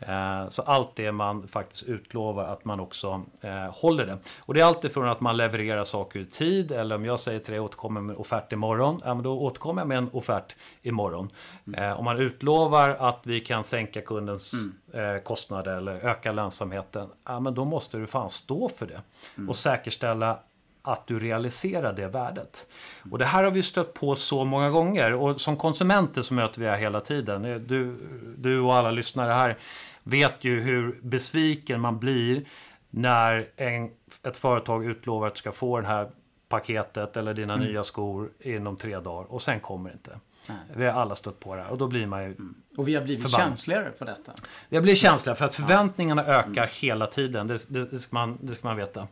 [0.00, 4.18] Eh, så allt det man faktiskt utlovar att man också eh, håller det.
[4.40, 7.52] Och det är alltifrån att man levererar saker i tid eller om jag säger till
[7.52, 11.30] dig återkommer med en offert imorgon, ja, men då återkommer jag med en offert imorgon.
[11.66, 11.82] Mm.
[11.82, 14.52] Eh, om man utlovar att vi kan sänka kundens
[14.92, 15.20] mm.
[15.22, 19.00] kostnader eller öka lönsamheten, ja, men då måste du fan stå för det.
[19.36, 19.48] Mm.
[19.48, 20.38] Och säkerställa
[20.86, 22.66] att du realiserar det värdet.
[23.10, 26.60] Och det här har vi stött på så många gånger och som konsumenter så möter
[26.60, 27.42] vi det här hela tiden.
[27.66, 27.96] Du,
[28.38, 29.56] du och alla lyssnare här
[30.02, 32.44] vet ju hur besviken man blir
[32.90, 33.90] när en,
[34.22, 36.10] ett företag utlovar att du ska få det här
[36.48, 37.66] paketet eller dina mm.
[37.66, 40.20] nya skor inom tre dagar och sen kommer det inte.
[40.48, 40.56] Nej.
[40.76, 42.54] Vi har alla stött på det här och då blir man ju mm.
[42.76, 43.48] Och vi har blivit förbannad.
[43.48, 44.32] känsligare på detta.
[44.68, 46.32] Vi har blivit känsligare för att förväntningarna ja.
[46.32, 46.68] ökar mm.
[46.72, 47.46] hela tiden.
[47.46, 49.08] Det, det, det, ska man, det ska man veta.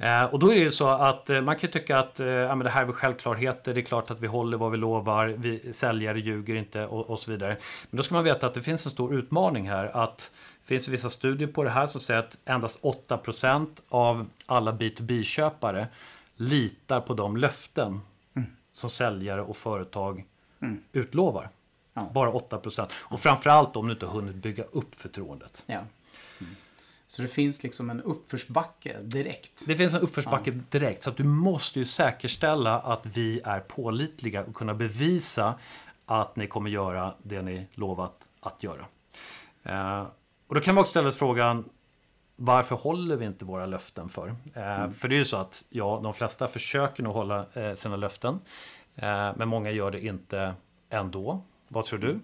[0.00, 2.54] Eh, och då är det ju så att eh, man kan tycka att eh, ja,
[2.54, 3.74] det här är väl självklarheter.
[3.74, 5.26] Det är klart att vi håller vad vi lovar.
[5.26, 7.56] Vi säljare ljuger inte och, och, så vidare.
[7.90, 9.96] Men då ska man veta att det finns en stor utmaning här.
[9.96, 10.30] Att
[10.62, 15.86] det finns vissa studier på det här som säger att endast 8% av alla B2B-köpare
[16.36, 18.00] litar på de löften
[18.36, 18.48] mm.
[18.72, 20.24] som säljare och företag
[20.62, 20.82] mm.
[20.92, 21.48] utlovar.
[21.94, 22.10] Ja.
[22.14, 25.62] Bara 8% Och framförallt om du inte har hunnit bygga upp förtroendet.
[25.66, 25.80] Ja.
[27.10, 29.62] Så det finns liksom en uppförsbacke direkt.
[29.66, 30.62] Det finns en uppförsbacke ja.
[30.70, 31.02] direkt.
[31.02, 35.54] Så att du måste ju säkerställa att vi är pålitliga och kunna bevisa
[36.06, 38.86] att ni kommer göra det ni lovat att göra.
[39.62, 40.06] Eh,
[40.46, 41.68] och då kan man också ställa sig frågan
[42.36, 44.28] varför håller vi inte våra löften för?
[44.54, 44.94] Eh, mm.
[44.94, 48.40] För det är ju så att ja, de flesta försöker nog hålla eh, sina löften.
[49.36, 50.54] Men många gör det inte
[50.90, 51.42] ändå.
[51.68, 52.20] Vad tror du?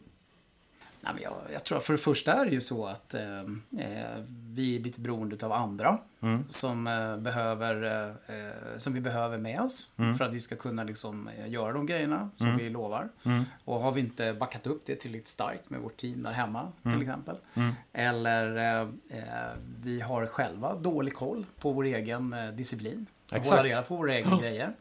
[1.07, 3.41] Nej, men jag, jag, tror för det första är det ju så att eh,
[3.79, 4.25] eh
[4.57, 6.45] vi är lite beroende av andra mm.
[6.49, 10.19] som, eh, behöver, eh, som vi behöver med oss mm.
[10.19, 12.59] för att vi ska kunna liksom, eh, göra de grejerna som mm.
[12.59, 13.09] vi lovar.
[13.25, 13.45] Mm.
[13.65, 16.91] Och har vi inte backat upp det tillräckligt starkt med vårt team där hemma till
[16.91, 17.03] mm.
[17.03, 17.37] exempel.
[17.55, 17.75] Mm.
[17.93, 18.89] Eller eh,
[19.83, 23.07] vi har själva dålig koll på vår egen disciplin.
[23.27, 23.47] Exakt.
[23.47, 24.73] Hålla reda på våra egna grejer.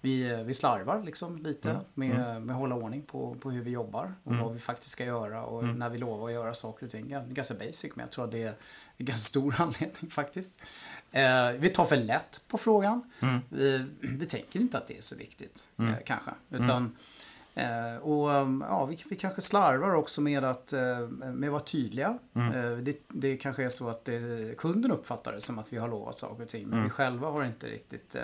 [0.00, 1.82] Vi, vi slarvar liksom lite mm.
[1.94, 2.44] Med, mm.
[2.44, 4.44] med att hålla ordning på, på hur vi jobbar och mm.
[4.44, 5.78] vad vi faktiskt ska göra och mm.
[5.78, 7.08] när vi lovar att göra saker och ting.
[7.28, 8.54] Ganska basic men jag tror att det är
[8.96, 10.60] en ganska stor anledning faktiskt.
[11.10, 13.10] Eh, vi tar för lätt på frågan.
[13.20, 13.40] Mm.
[13.48, 15.94] Vi, vi tänker inte att det är så viktigt mm.
[15.94, 16.30] eh, kanske.
[16.50, 16.96] Utan
[18.02, 22.18] och um, ja, vi, vi, kanske slarvar också med att, eh, med att vara tydliga.
[22.34, 22.52] Mm.
[22.52, 25.88] Eh, det, det kanske är så att det, kunden uppfattar det som att vi har
[25.88, 26.62] lovat saker och ting.
[26.62, 26.84] Men mm.
[26.84, 28.16] vi själva har inte riktigt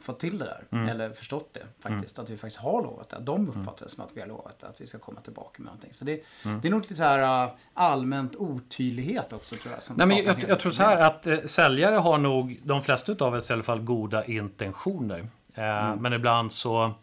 [0.00, 0.64] fått till det där.
[0.70, 0.88] Mm.
[0.88, 2.18] Eller förstått det faktiskt.
[2.18, 2.24] Mm.
[2.24, 3.18] Att vi faktiskt har lovat det.
[3.20, 3.48] De mm.
[3.48, 5.92] uppfattar det som att vi har lovat att vi ska komma tillbaka med någonting.
[5.92, 6.60] Så det, mm.
[6.60, 9.82] det är nog lite här allmänt otydlighet också tror jag.
[9.82, 13.24] Som Nej, men jag, jag tror så här att eh, säljare har nog, de flesta
[13.24, 15.28] av oss i alla fall, goda intentioner.
[15.54, 16.94] Eh, men ibland så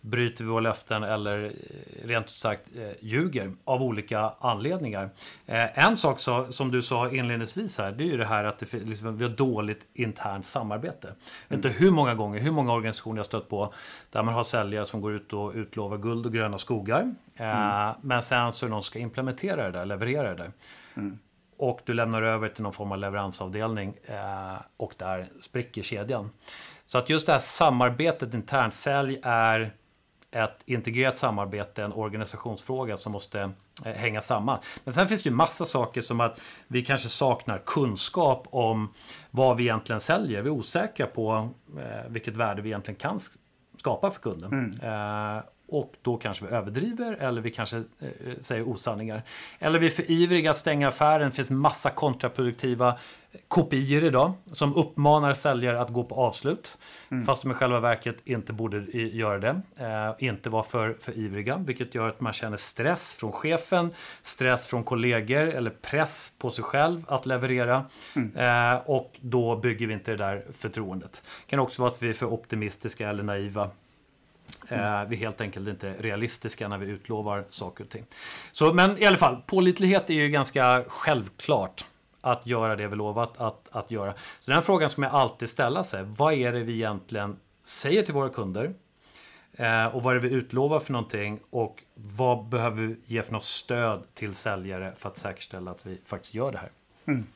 [0.00, 5.10] bryter vi våra löften eller eh, rent ut sagt eh, ljuger av olika anledningar.
[5.46, 8.58] Eh, en sak så, som du sa inledningsvis här, det är ju det här att
[8.58, 11.08] det, liksom, vi har dåligt internt samarbete.
[11.08, 11.18] Mm.
[11.48, 13.74] Jag vet inte hur många gånger, hur många organisationer jag stött på
[14.10, 17.14] där man har säljare som går ut och utlovar guld och gröna skogar.
[17.36, 17.94] Mm.
[18.00, 20.52] Men sen så är det någon som ska implementera det där, leverera det där.
[20.96, 21.18] Mm.
[21.58, 23.94] Och du lämnar över till någon form av leveransavdelning
[24.76, 26.30] och där spricker kedjan.
[26.86, 29.72] Så att just det här samarbetet internt, sälj är
[30.30, 33.40] ett integrerat samarbete, en organisationsfråga som måste
[33.84, 34.58] eh, hänga samman.
[34.84, 38.92] Men sen finns det ju massa saker som att vi kanske saknar kunskap om
[39.30, 40.42] vad vi egentligen säljer.
[40.42, 43.20] Vi är osäkra på eh, vilket värde vi egentligen kan
[43.76, 44.52] skapa för kunden.
[44.52, 45.42] Mm.
[45.70, 48.08] Eh, och då kanske vi överdriver eller vi kanske eh,
[48.40, 49.22] säger osanningar.
[49.58, 51.30] Eller vi är för ivriga att stänga affären.
[51.30, 52.98] Det finns massa kontraproduktiva
[53.48, 56.78] kopior idag som uppmanar säljare att gå på avslut.
[57.10, 57.26] Mm.
[57.26, 59.60] Fast de i själva verket inte borde göra det.
[59.78, 63.90] Eh, inte vara för, för ivriga, vilket gör att man känner stress från chefen,
[64.22, 67.84] stress från kollegor eller press på sig själv att leverera.
[68.16, 68.36] Mm.
[68.36, 71.12] Eh, och då bygger vi inte det där förtroendet.
[71.12, 73.70] Det kan också vara att vi är för optimistiska eller naiva
[74.68, 75.08] Mm.
[75.08, 78.04] Vi är helt enkelt inte realistiska när vi utlovar saker och ting.
[78.52, 81.84] Så, men i alla fall, pålitlighet är ju ganska självklart
[82.20, 84.14] att göra det vi lovat att, att göra.
[84.40, 88.14] Så den frågan som jag alltid ställa sig, vad är det vi egentligen säger till
[88.14, 88.74] våra kunder?
[89.52, 91.40] Eh, och vad är det vi utlovar för någonting?
[91.50, 96.00] Och vad behöver vi ge för något stöd till säljare för att säkerställa att vi
[96.06, 96.70] faktiskt gör det här?
[97.04, 97.26] Mm.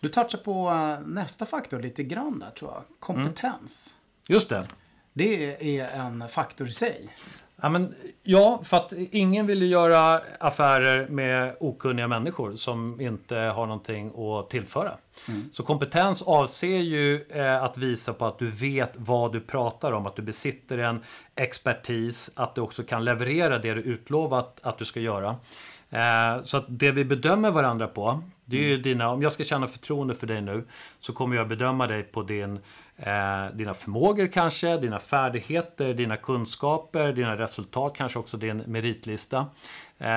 [0.00, 2.82] Du touchar på eh, nästa faktor lite grann där tror jag.
[2.98, 3.94] Kompetens.
[3.94, 4.34] Mm.
[4.34, 4.66] Just det.
[5.12, 7.08] Det är en faktor i sig.
[7.62, 13.36] Ja, men, ja, för att ingen vill ju göra affärer med okunniga människor som inte
[13.36, 14.92] har någonting att tillföra.
[15.28, 15.48] Mm.
[15.52, 20.06] Så kompetens avser ju eh, att visa på att du vet vad du pratar om,
[20.06, 21.00] att du besitter en
[21.36, 25.36] expertis, att du också kan leverera det du utlovat att du ska göra.
[25.90, 28.82] Eh, så att det vi bedömer varandra på, det är mm.
[28.82, 30.64] dina, om jag ska känna förtroende för dig nu,
[31.00, 32.58] så kommer jag bedöma dig på din
[33.02, 39.46] Eh, dina förmågor kanske, dina färdigheter, dina kunskaper, dina resultat, kanske också din meritlista.
[39.98, 40.08] Eh,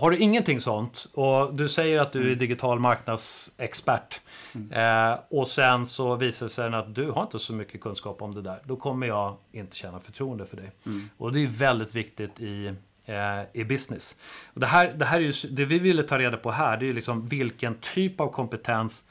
[0.00, 2.38] har du ingenting sånt och du säger att du är mm.
[2.38, 4.20] digital marknadsexpert
[4.54, 4.72] mm.
[4.72, 8.34] eh, och sen så visar det sig att du har inte så mycket kunskap om
[8.34, 8.58] det där.
[8.64, 10.70] Då kommer jag inte känna förtroende för dig.
[10.86, 11.08] Mm.
[11.16, 12.74] Och det är väldigt viktigt i
[13.06, 14.14] eh, i business.
[14.54, 16.88] Och det, här, det här är ju, det vi ville ta reda på här, det
[16.88, 19.02] är liksom vilken typ av kompetens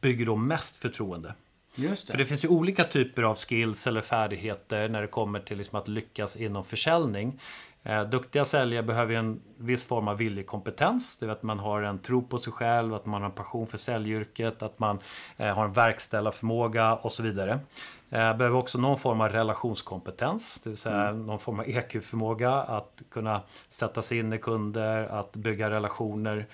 [0.00, 1.34] bygger då mest förtroende.
[1.74, 2.10] Just det.
[2.10, 5.78] För det finns ju olika typer av skills eller färdigheter när det kommer till liksom
[5.78, 7.40] att lyckas inom försäljning.
[7.82, 11.16] Eh, duktiga säljare behöver en viss form av viljekompetens.
[11.16, 13.66] Det är att man har en tro på sig själv, att man har en passion
[13.66, 14.98] för säljyrket, att man
[15.36, 17.58] eh, har en verkställarförmåga och så vidare.
[18.10, 21.26] Eh, behöver också någon form av relationskompetens, det vill säga mm.
[21.26, 26.46] någon form av EQ-förmåga att kunna sätta sig in i kunder, att bygga relationer.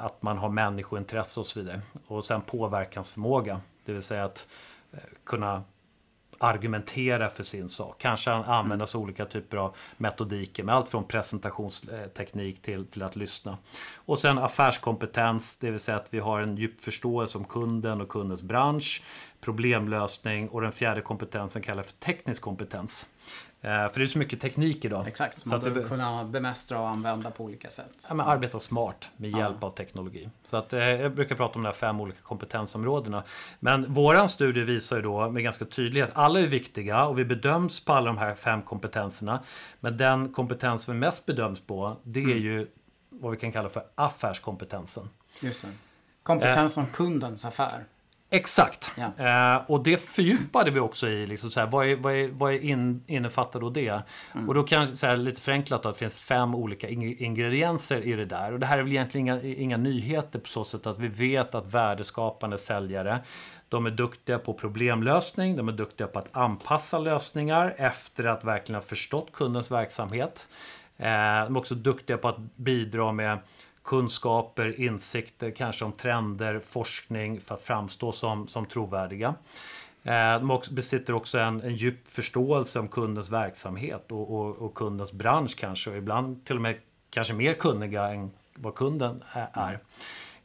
[0.00, 1.80] Att man har människointresse och så vidare.
[2.06, 3.60] Och sen påverkansförmåga.
[3.84, 4.48] Det vill säga att
[4.92, 5.64] eh, kunna
[6.38, 8.00] argumentera för sin sak.
[8.00, 13.58] Kanske använda sig olika typer av metodiker med allt från presentationsteknik till, till att lyssna.
[13.94, 18.08] Och sen affärskompetens, det vill säga att vi har en djup förståelse om kunden och
[18.08, 19.02] kundens bransch,
[19.40, 23.06] problemlösning och den fjärde kompetensen kallas för teknisk kompetens.
[23.64, 25.08] Eh, för det är så mycket teknik idag.
[25.08, 25.88] Exakt, som man behöver vi...
[25.88, 28.06] kunna bemästra och använda på olika sätt.
[28.08, 29.66] Ja, men arbeta smart med hjälp ja.
[29.66, 30.28] av teknologi.
[30.42, 33.22] Så att, eh, jag brukar prata om de här fem olika kompetensområdena.
[33.60, 37.84] Men våran studie visar ju då med ganska tydlighet, alla är viktiga och vi bedöms
[37.84, 39.40] på alla de här fem kompetenserna.
[39.80, 42.38] Men den kompetens vi mest bedöms på, det är mm.
[42.38, 42.66] ju
[43.10, 45.08] vad vi kan kalla för affärskompetensen.
[45.42, 45.68] Just det.
[46.22, 47.84] Kompetens om kundens affär.
[48.30, 48.92] Exakt.
[48.96, 49.24] Ja.
[49.56, 51.26] Eh, och det fördjupade vi också i.
[51.26, 54.02] Liksom, så vad är, vad är, vad är in, innefattar då det?
[54.34, 54.48] Mm.
[54.48, 58.12] Och då kan jag säga lite förenklat då, att det finns fem olika ingredienser i
[58.12, 58.52] det där.
[58.52, 61.54] Och det här är väl egentligen inga, inga nyheter på så sätt att vi vet
[61.54, 63.20] att värdeskapande säljare
[63.68, 68.80] de är duktiga på problemlösning, de är duktiga på att anpassa lösningar efter att verkligen
[68.80, 70.46] ha förstått kundens verksamhet.
[70.96, 73.38] Eh, de är också duktiga på att bidra med
[73.84, 79.34] kunskaper, insikter, kanske om trender, forskning för att framstå som, som trovärdiga.
[80.02, 85.12] Eh, de besitter också en, en djup förståelse om kundens verksamhet och, och, och, kundens
[85.12, 85.90] bransch kanske.
[85.90, 86.76] Och ibland till och med
[87.10, 89.78] kanske mer kunniga än vad kunden är.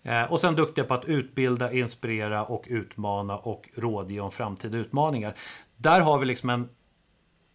[0.04, 5.36] Eh, och sen duktiga på att utbilda, inspirera och utmana och rådge om framtida utmaningar.
[5.75, 6.69] Där har vi liksom en,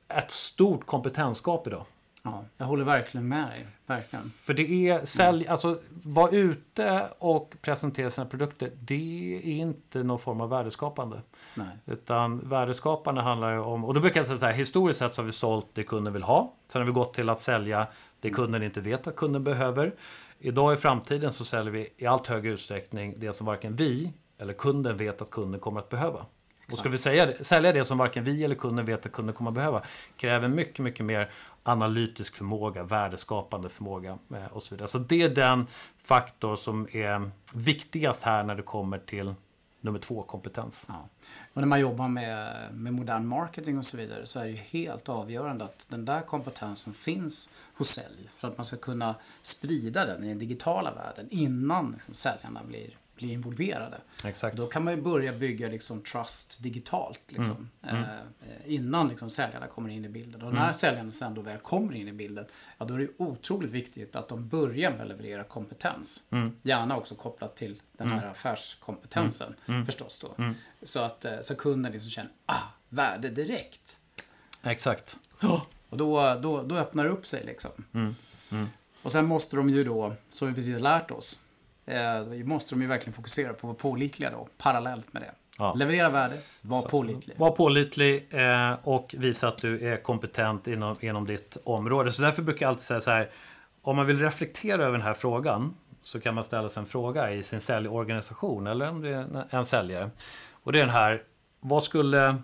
[0.09, 1.85] ett stort kompetensgap idag.
[2.27, 3.67] Ja, jag håller verkligen med dig.
[3.87, 4.33] Verkligen.
[4.43, 5.53] För det är sälj, mm.
[5.53, 8.71] alltså vara ute och presentera sina produkter.
[8.81, 11.23] Det är inte någon form av värdeskapande.
[11.55, 11.67] Nej.
[11.87, 15.23] Utan värdeskapande handlar ju om, och då brukar jag säga så här, historiskt sett så
[15.23, 16.55] har vi sålt det kunden vill ha.
[16.69, 17.87] Sen har vi gått till att sälja
[18.21, 19.95] det kunden inte vet att kunden behöver.
[20.39, 24.53] Idag i framtiden så säljer vi i allt högre utsträckning det som varken vi eller
[24.53, 26.27] kunden vet att kunden kommer att behöva.
[26.67, 29.51] Och ska vi säga sälja det som varken vi eller kunden vet att kunden kommer
[29.51, 29.83] att behöva
[30.17, 31.31] kräver mycket, mycket mer
[31.63, 34.89] analytisk förmåga, värdeskapande förmåga eh, och så vidare.
[34.89, 35.67] Så det är den
[36.03, 39.35] faktor som är viktigast här när det kommer till
[39.81, 40.85] nummer två, kompetens.
[40.89, 41.09] Ja.
[41.55, 44.57] Och när man jobbar med, med modern marketing och så vidare så är det ju
[44.57, 50.07] helt avgörande att den där kompetensen finns hos sälj för att man ska kunna sprida
[50.07, 54.01] den i den digitala världen innan liksom, säljarna blir bli involverade.
[54.25, 54.57] Exakt.
[54.57, 57.21] Då kan man ju börja bygga liksom trust digitalt.
[57.29, 57.97] Liksom, mm.
[57.97, 58.11] Mm.
[58.11, 60.43] Eh, innan liksom säljarna kommer in i bilden.
[60.43, 60.63] Och mm.
[60.63, 62.45] när säljarna sen då väl kommer in i bilden.
[62.79, 66.27] Ja, då är det otroligt viktigt att de börjar med att leverera kompetens.
[66.31, 66.57] Mm.
[66.63, 68.31] Gärna också kopplat till den här mm.
[68.31, 69.87] affärskompetensen mm.
[69.87, 70.55] förstås då.
[70.83, 73.99] Så att eh, så kunden liksom känner, ah, värde direkt.
[74.63, 75.17] Exakt.
[75.43, 75.63] Oh.
[75.89, 77.71] Och då, då, då öppnar det upp sig liksom.
[79.03, 81.44] Och sen måste de ju då, som vi precis har lärt oss,
[81.87, 85.31] eh, måste de ju verkligen fokusera på att vara pålitliga då, parallellt med det.
[85.59, 85.75] Ja.
[85.75, 87.39] Leverera värde, var så pålitlig.
[87.39, 92.13] Var pålitlig eh, och visa att du är kompetent inom, inom ditt område.
[92.13, 93.31] Så därför brukar jag alltid säga så här.
[93.83, 97.33] Om man vill reflektera över den här frågan så kan man ställa sig en fråga
[97.33, 100.11] i sin säljorganisation eller om det är en säljare.
[100.51, 101.23] Och det är den här.
[101.61, 102.37] Vad skulle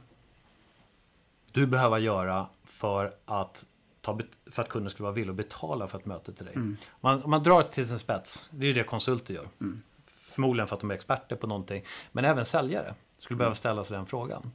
[1.52, 3.64] du behöva göra för att
[4.00, 4.18] ta
[4.50, 6.54] för att kunden skulle vara villig att betala för ett möte till dig.
[6.54, 6.76] Mm.
[7.00, 9.48] Man, man drar till sin spets, det är ju det konsulter gör.
[9.60, 9.82] Mm.
[10.06, 11.84] Förmodligen för att de är experter på någonting.
[12.12, 14.52] Men även säljare skulle behöva ställa sig den frågan.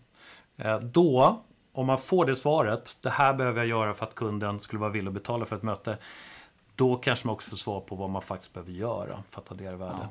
[0.57, 4.59] Eh, då, om man får det svaret, det här behöver jag göra för att kunden
[4.59, 5.97] skulle vara villig att betala för ett möte.
[6.75, 9.75] Då kanske man också får svar på vad man faktiskt behöver göra för att addera
[9.75, 9.97] värde.
[10.01, 10.07] Ja.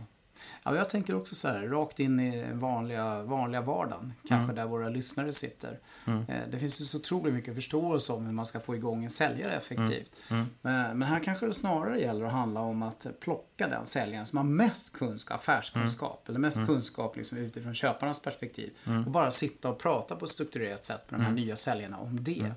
[0.62, 4.12] Ja, jag tänker också så här, rakt in i vanliga, vanliga vardagen.
[4.28, 4.54] Kanske mm.
[4.54, 5.78] där våra lyssnare sitter.
[6.04, 6.24] Mm.
[6.28, 9.10] Eh, det finns ju så otroligt mycket förståelse om hur man ska få igång en
[9.10, 10.12] säljare effektivt.
[10.30, 10.40] Mm.
[10.40, 10.46] mm.
[10.62, 14.36] Men, men, här kanske det snarare gäller att handla om att plocka den säljaren som
[14.36, 16.28] har mest kunskap, affärskunskap.
[16.28, 16.32] Mm.
[16.32, 16.66] Eller mest mm.
[16.66, 18.72] kunskap liksom utifrån köparnas perspektiv.
[19.06, 22.24] Och bara sitta och prata på ett strukturerat sätt med de här nya säljarna om
[22.24, 22.52] det.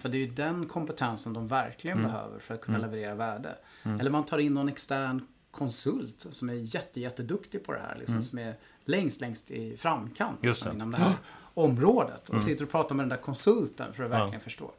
[0.00, 3.56] För det är ju den kompetensen de verkligen behöver för att kunna leverera värde.
[4.00, 7.96] Eller man tar in någon extern konsult som är jätte, jätteduktig på det här.
[7.98, 8.22] Liksom, mm.
[8.22, 10.70] Som är längst, längst i framkant Just det.
[10.70, 11.14] inom det här
[11.54, 12.22] området.
[12.22, 12.40] Och mm.
[12.40, 14.40] sitter och pratar med den där konsulten för att verkligen ja.
[14.40, 14.70] förstå.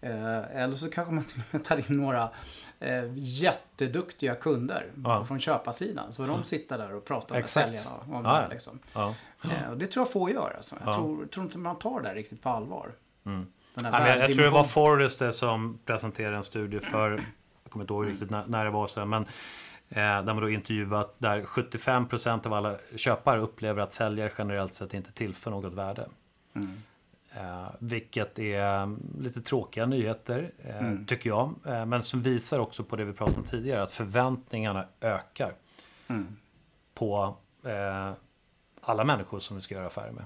[0.00, 2.30] Eh, eller så kanske man till och med tar in några
[2.80, 5.24] eh, jätteduktiga kunder ja.
[5.24, 6.12] från köparsidan.
[6.12, 7.66] Så de sitter där och pratar med Exakt.
[7.66, 8.48] säljarna om ja, det.
[8.48, 8.78] Liksom.
[8.94, 10.56] Eh, och det tror jag få göra.
[10.56, 10.76] Alltså.
[10.84, 12.92] Jag tror, tror, inte man tar det riktigt på allvar.
[13.26, 13.46] Mm.
[13.74, 17.10] jag, jag tror det var Forrester som presenterade en studie för,
[17.62, 19.26] jag kommer inte ihåg riktigt när, när det var sen, men
[19.88, 25.12] där man då intervjuat där 75% av alla köpare upplever att säljare generellt sett inte
[25.12, 26.08] tillför något värde.
[26.54, 26.72] Mm.
[27.32, 31.06] Eh, vilket är lite tråkiga nyheter, eh, mm.
[31.06, 31.54] tycker jag.
[31.66, 35.54] Eh, men som visar också på det vi pratade om tidigare, att förväntningarna ökar.
[36.08, 36.36] Mm.
[36.94, 38.12] På eh,
[38.80, 40.24] alla människor som vi ska göra affärer med.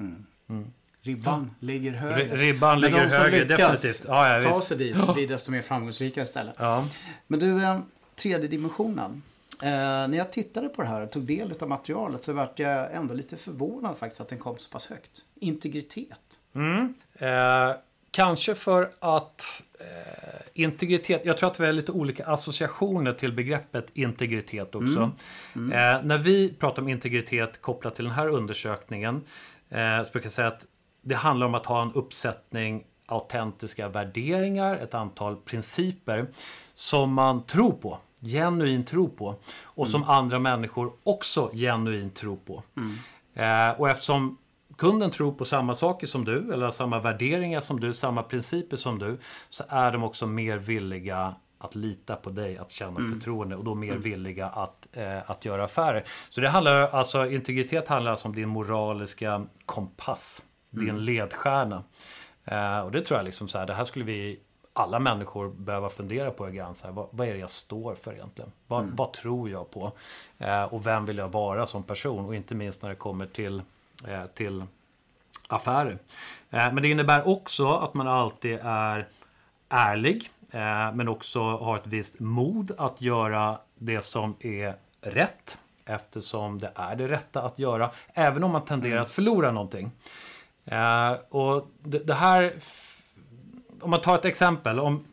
[0.00, 0.26] Mm.
[0.48, 0.72] mm.
[1.02, 2.36] Ribban ligger högre.
[2.36, 4.04] Ribban ligger högre, definitivt.
[4.08, 6.54] Ja, ja, ta sig dit blir desto mer framgångsrika istället.
[6.58, 6.88] Ja.
[7.26, 7.78] Men du, eh,
[8.20, 9.22] tredje dimensionen.
[9.62, 9.68] Eh,
[10.08, 13.14] när jag tittade på det här och tog del av materialet så vart jag ändå
[13.14, 15.24] lite förvånad faktiskt att den kom så pass högt.
[15.34, 16.38] Integritet.
[16.54, 16.94] Mm.
[17.14, 17.76] Eh,
[18.10, 23.86] kanske för att eh, integritet, jag tror att vi har lite olika associationer till begreppet
[23.94, 24.98] integritet också.
[24.98, 25.72] Mm.
[25.72, 25.96] Mm.
[25.96, 29.24] Eh, när vi pratar om integritet kopplat till den här undersökningen
[29.70, 30.66] eh, så brukar jag säga att
[31.02, 36.26] det handlar om att ha en uppsättning autentiska värderingar, ett antal principer
[36.74, 40.14] som man tror på, genuint tror på och som mm.
[40.14, 42.62] andra människor också genuint tror på.
[42.76, 43.70] Mm.
[43.70, 44.38] Eh, och eftersom
[44.76, 48.98] kunden tror på samma saker som du eller samma värderingar som du, samma principer som
[48.98, 53.12] du så är de också mer villiga att lita på dig, att känna mm.
[53.12, 54.02] förtroende och då mer mm.
[54.02, 56.04] villiga att, eh, att göra affärer.
[56.30, 60.84] Så det handlar alltså, integritet handlar alltså om din moraliska kompass, mm.
[60.84, 61.82] din ledstjärna.
[62.44, 64.40] Eh, och det tror jag liksom så här, det här skulle vi
[64.72, 66.74] alla människor behöva fundera på grann.
[66.74, 68.52] Så här, vad, vad, är det jag står för egentligen?
[68.66, 68.96] Vad, mm.
[68.96, 69.92] vad tror jag på?
[70.38, 72.26] Eh, och vem vill jag vara som person?
[72.26, 73.62] Och inte minst när det kommer till,
[74.06, 74.64] eh, till
[75.48, 75.98] affärer.
[76.50, 79.08] Eh, men det innebär också att man alltid är
[79.68, 80.30] ärlig.
[80.50, 85.58] Eh, men också har ett visst mod att göra det som är rätt.
[85.84, 87.90] Eftersom det är det rätta att göra.
[88.14, 89.04] Även om man tenderar mm.
[89.04, 89.90] att förlora någonting.
[90.64, 92.54] Eh, och det, det, här...
[93.80, 94.80] Om man tar ett exempel.
[94.80, 95.04] Om,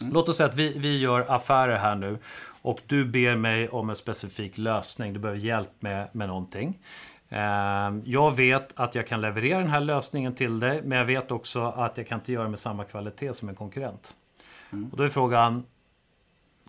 [0.00, 0.12] mm.
[0.12, 2.18] Låt oss säga att vi, vi gör affärer här nu.
[2.62, 5.12] Och du ber mig om en specifik lösning.
[5.12, 6.78] Du behöver hjälp med, med någonting.
[7.28, 7.40] Eh,
[8.04, 10.82] jag vet att jag kan leverera den här lösningen till dig.
[10.82, 13.54] Men jag vet också att jag kan inte göra det med samma kvalitet som en
[13.54, 14.14] konkurrent.
[14.72, 14.88] Mm.
[14.90, 15.64] Och då är frågan.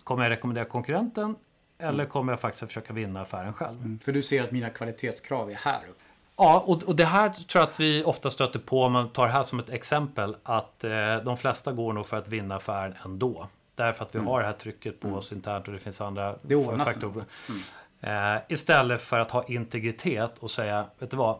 [0.04, 1.36] Kommer jag rekommendera konkurrenten?
[1.78, 2.06] Eller mm.
[2.06, 3.78] kommer jag faktiskt att försöka vinna affären själv?
[3.80, 3.98] Mm.
[3.98, 6.01] För du ser att mina kvalitetskrav är här uppe.
[6.36, 9.26] Ja, och, och det här tror jag att vi ofta stöter på, om man tar
[9.26, 12.94] det här som ett exempel, att eh, de flesta går nog för att vinna affären
[13.04, 13.48] ändå.
[13.74, 14.28] Därför att vi mm.
[14.28, 15.18] har det här trycket på mm.
[15.18, 17.24] oss internt och det finns andra det faktorer.
[17.48, 18.36] Mm.
[18.36, 21.38] Eh, istället för att ha integritet och säga, vet du vad?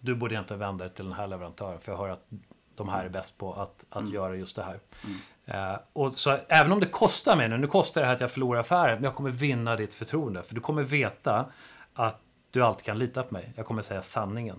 [0.00, 2.26] Du borde inte vända dig till den här leverantören för jag hör att
[2.74, 4.14] de här är bäst på att, att mm.
[4.14, 4.80] göra just det här.
[5.04, 5.72] Mm.
[5.72, 8.30] Eh, och så även om det kostar mig nu, nu kostar det här att jag
[8.30, 10.42] förlorar affären, men jag kommer vinna ditt förtroende.
[10.42, 11.46] För du kommer veta
[11.94, 13.52] att du alltid kan lita på mig.
[13.56, 14.56] Jag kommer säga sanningen.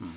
[0.00, 0.12] Mm.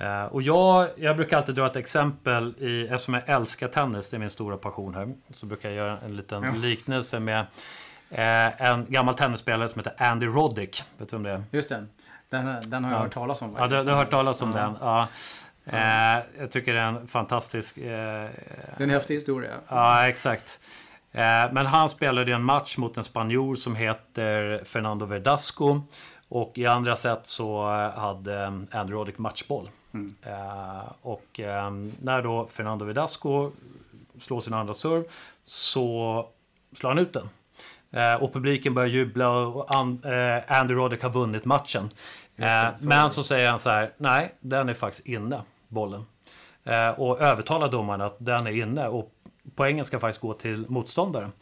[0.00, 4.16] Uh, och jag, jag brukar alltid dra ett exempel i, eftersom jag älskar tennis, det
[4.16, 5.14] är min stora passion här.
[5.30, 6.52] Så brukar jag göra en liten ja.
[6.52, 10.82] liknelse med uh, en gammal tennisspelare som heter Andy Roddick.
[10.98, 11.44] Vet du vem det är?
[11.50, 11.86] Just det.
[12.28, 13.02] Den, den har jag ja.
[13.02, 13.56] hört talas om.
[13.58, 14.62] Ja, du, du har hört talas om ja.
[14.62, 14.76] den.
[14.80, 15.08] Ja.
[15.66, 17.74] Uh, jag tycker det är en fantastisk...
[17.74, 19.50] det är en häftig historia.
[19.68, 20.60] Ja, exakt.
[21.52, 25.80] Men han spelade en match mot en spanjor som heter Fernando Verdasco.
[26.30, 27.64] Och i andra set så
[27.96, 29.70] hade Andrew Roddick matchboll.
[29.94, 30.14] Mm.
[30.22, 33.50] Eh, och eh, när då Fernando Vidasco
[34.20, 35.04] slår sin andra serve
[35.44, 36.26] så
[36.76, 37.28] slår han ut den.
[37.90, 41.90] Eh, och publiken börjar jubla och and, eh, Andy Roddick har vunnit matchen.
[42.36, 46.04] Det, eh, men så säger han så här, nej, den är faktiskt inne, bollen.
[46.64, 49.12] Eh, och övertalar domaren att den är inne och
[49.54, 51.32] poängen ska faktiskt gå till motståndaren.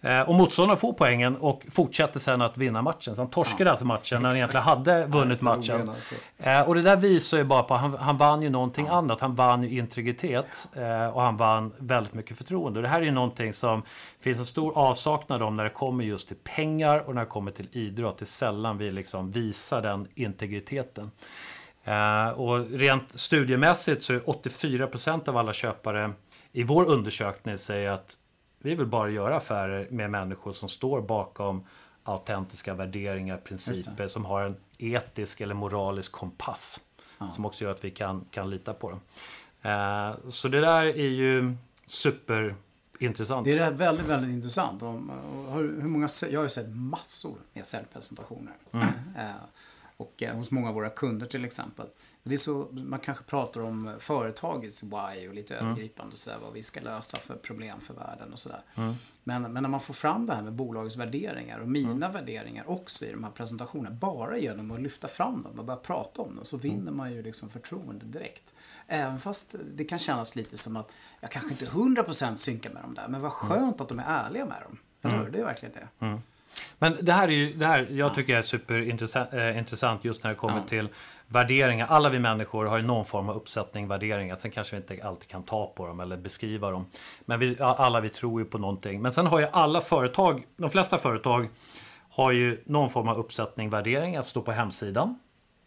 [0.00, 3.16] Eh, och motståndaren får poängen och fortsätter sen att vinna matchen.
[3.16, 5.90] Så han torskade ja, alltså matchen när han egentligen hade vunnit matchen.
[6.38, 8.92] Eh, och det där visar ju bara på att han, han vann ju någonting ja.
[8.92, 9.20] annat.
[9.20, 12.78] Han vann ju integritet eh, och han vann väldigt mycket förtroende.
[12.78, 13.82] Och det här är ju någonting som
[14.20, 17.50] finns en stor avsaknad om när det kommer just till pengar och när det kommer
[17.50, 18.18] till idrott.
[18.18, 21.10] Det är sällan vi liksom visar den integriteten.
[22.36, 26.12] och rent studiemässigt så är 84% av alla köpare
[26.52, 28.17] i vår undersökning säger att
[28.58, 31.64] vi vill bara göra affärer med människor som står bakom
[32.02, 36.80] autentiska värderingar, principer, som har en etisk eller moralisk kompass.
[37.18, 37.30] Ja.
[37.30, 39.00] Som också gör att vi kan, kan lita på dem.
[39.62, 41.54] Eh, så det där är ju
[41.86, 43.44] superintressant.
[43.44, 44.82] Det är väldigt, väldigt intressant.
[44.82, 48.52] hur många, jag har ju sett massor med säljpresentationer.
[48.72, 48.86] Mm.
[49.16, 49.30] Eh,
[49.96, 51.86] och eh, hos många av våra kunder till exempel.
[52.28, 55.66] Det är så, man kanske pratar om företagets why och lite mm.
[55.66, 58.60] övergripande sådär, vad vi ska lösa för problem för världen och sådär.
[58.74, 58.94] Mm.
[59.24, 62.12] Men, men när man får fram det här med bolagets värderingar och mina mm.
[62.12, 66.22] värderingar också i de här presentationerna, bara genom att lyfta fram dem och börja prata
[66.22, 66.96] om dem, så vinner mm.
[66.96, 68.54] man ju liksom förtroende direkt.
[68.86, 72.94] Även fast det kan kännas lite som att jag kanske inte 100% synkar med dem
[72.94, 73.60] där, men vad mm.
[73.60, 74.78] skönt att de är ärliga med dem.
[75.02, 76.20] Eller Det är verkligen det.
[76.78, 80.36] Men det här är ju, det här, jag tycker är superintressant eh, just när det
[80.36, 80.64] kommer ja.
[80.66, 80.88] till
[81.28, 81.86] värderingar.
[81.86, 84.36] Alla vi människor har ju någon form av uppsättning värderingar.
[84.36, 86.86] Sen kanske vi inte alltid kan ta på dem eller beskriva dem.
[87.20, 89.02] Men vi, alla vi tror ju på någonting.
[89.02, 91.48] Men sen har ju alla företag, de flesta företag
[92.10, 95.18] har ju någon form av uppsättning värderingar att stå på hemsidan.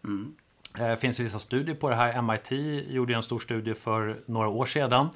[0.03, 0.35] Mm.
[0.77, 2.21] Det eh, finns vissa studier på det här.
[2.21, 2.51] MIT
[2.91, 5.09] gjorde en stor studie för några år sedan.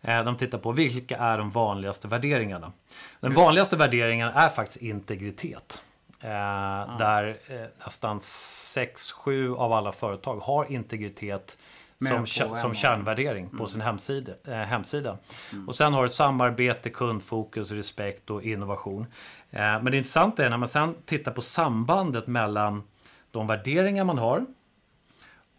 [0.00, 2.72] Eh, de tittar på vilka är de vanligaste värderingarna.
[3.20, 5.82] Den vanligaste värderingen är faktiskt integritet.
[6.20, 6.96] Eh, ah.
[6.98, 11.58] Där eh, nästan 6-7 av alla företag har integritet
[12.06, 14.32] som, som kärnvärdering på sin hemsida.
[14.46, 15.18] Eh, hemsida.
[15.66, 19.06] Och sen har du samarbete, kundfokus, respekt och innovation.
[19.50, 22.82] Eh, men det intressanta är när man sen tittar på sambandet mellan
[23.30, 24.46] de värderingar man har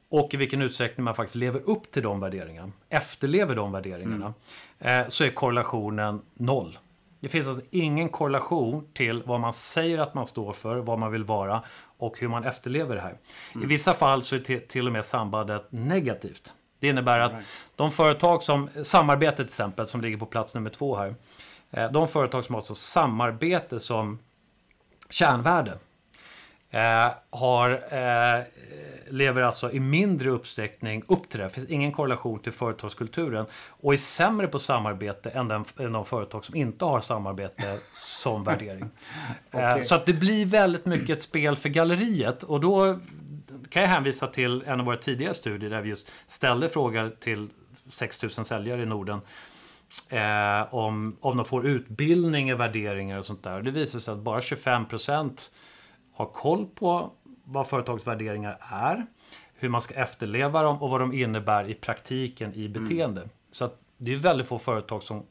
[0.10, 4.34] och i vilken utsträckning man faktiskt lever upp till de värderingarna, efterlever de värderingarna,
[4.80, 5.02] mm.
[5.02, 6.78] eh, så är korrelationen noll.
[7.20, 11.12] Det finns alltså ingen korrelation till vad man säger att man står för, vad man
[11.12, 11.64] vill vara
[11.98, 13.18] och hur man efterlever det här.
[13.56, 13.64] Mm.
[13.64, 16.54] I vissa fall så är till och med sambandet negativt.
[16.80, 17.34] Det innebär att
[17.76, 21.16] de företag som, samarbete till exempel, som ligger på plats nummer två här.
[21.72, 24.20] Eh, de företag som har alltså samarbete som
[25.10, 25.78] kärnvärde
[26.72, 28.44] eh, har, eh,
[29.10, 31.46] lever alltså i mindre utsträckning upp till det.
[31.46, 36.06] Det finns ingen korrelation till företagskulturen och är sämre på samarbete än, den, än de
[36.06, 38.90] företag som inte har samarbete som värdering.
[39.48, 39.78] okay.
[39.78, 43.00] eh, så att det blir väldigt mycket ett spel för galleriet och då
[43.70, 47.50] kan jag hänvisa till en av våra tidigare studier där vi just ställde frågor till
[47.88, 49.22] 6000 säljare i Norden.
[50.10, 53.62] Eh, om, om de får utbildning i värderingar och sånt där.
[53.62, 55.52] Det visar sig att bara 25 procent
[56.20, 57.12] har koll på
[57.44, 59.06] vad företags värderingar är,
[59.54, 63.22] hur man ska efterleva dem och vad de innebär i praktiken i beteende.
[63.22, 63.34] Mm.
[63.52, 65.26] Så att det är väldigt få företag som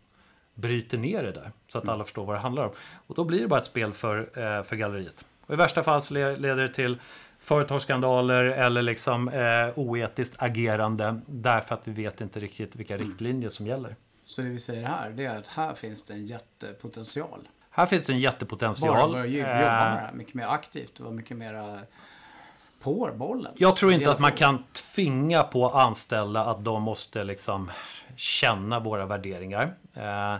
[0.54, 1.94] bryter ner det där så att mm.
[1.94, 2.70] alla förstår vad det handlar om.
[3.06, 5.24] Och då blir det bara ett spel för, eh, för galleriet.
[5.46, 6.98] Och I värsta fall så leder det till
[7.38, 13.08] företagsskandaler eller liksom eh, oetiskt agerande därför att vi vet inte riktigt vilka mm.
[13.08, 13.96] riktlinjer som gäller.
[14.22, 17.48] Så det vi säger här, det är att här finns det en jättepotential.
[17.78, 18.94] Här finns det en jättepotential.
[18.94, 21.80] Bara börja jobba med det här mycket mer aktivt och mycket mer
[22.80, 23.52] på bollen.
[23.56, 24.64] Jag tror inte att man kan
[24.94, 27.70] tvinga på anställda att de måste liksom
[28.16, 29.74] känna våra värderingar.
[29.94, 30.36] Eh,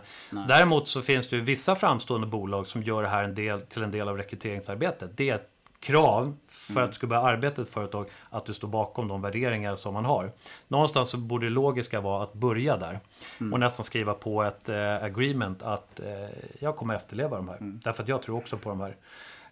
[0.49, 3.82] däremot så finns det ju vissa framstående bolag som gör det här en del, till
[3.82, 5.11] en del av rekryteringsarbetet.
[5.16, 5.51] Det är ett
[5.81, 6.85] krav för mm.
[6.85, 9.95] att du ska börja arbeta i ett företag att du står bakom de värderingar som
[9.95, 10.33] man har.
[10.68, 13.01] Någonstans så borde det logiska vara att börja där
[13.41, 13.53] mm.
[13.53, 17.57] och nästan skriva på ett eh, agreement att eh, jag kommer efterleva de här.
[17.57, 17.81] Mm.
[17.85, 18.97] Därför att jag tror också på de här.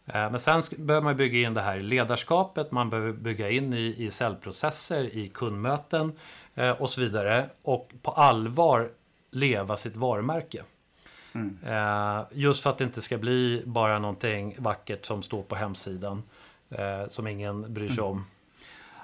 [0.07, 3.73] Eh, men sen behöver man bygga in det här i ledarskapet, man behöver bygga in
[3.73, 6.13] i, i säljprocesser, i kundmöten
[6.55, 7.49] eh, och så vidare.
[7.63, 8.91] Och på allvar
[9.31, 10.63] leva sitt varumärke.
[11.37, 12.19] Mm.
[12.19, 16.23] Eh, just för att det inte ska bli bara någonting vackert som står på hemsidan.
[16.71, 18.27] Eh, som ingen bryr sig om.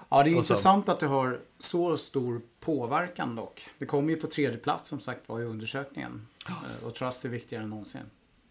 [0.08, 3.68] Ja, det är intressant att det har så stor påverkan dock.
[3.78, 6.26] Det kommer ju på tredje plats som sagt var i undersökningen.
[6.48, 6.86] Oh.
[6.86, 8.00] Och trust är viktigare än någonsin.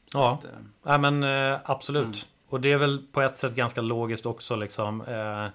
[0.07, 0.49] Så ja, att, eh...
[0.83, 2.03] ja men eh, absolut.
[2.03, 2.17] Mm.
[2.49, 5.01] Och det är väl på ett sätt ganska logiskt också liksom.
[5.01, 5.45] Eh,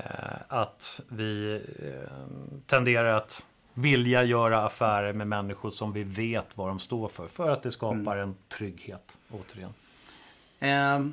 [0.00, 1.62] eh att vi
[2.66, 7.28] tenderar att vilja göra affärer med människor som vi vet vad de står för.
[7.28, 8.28] För att det skapar mm.
[8.28, 9.74] en trygghet, återigen.
[10.58, 11.06] Eh,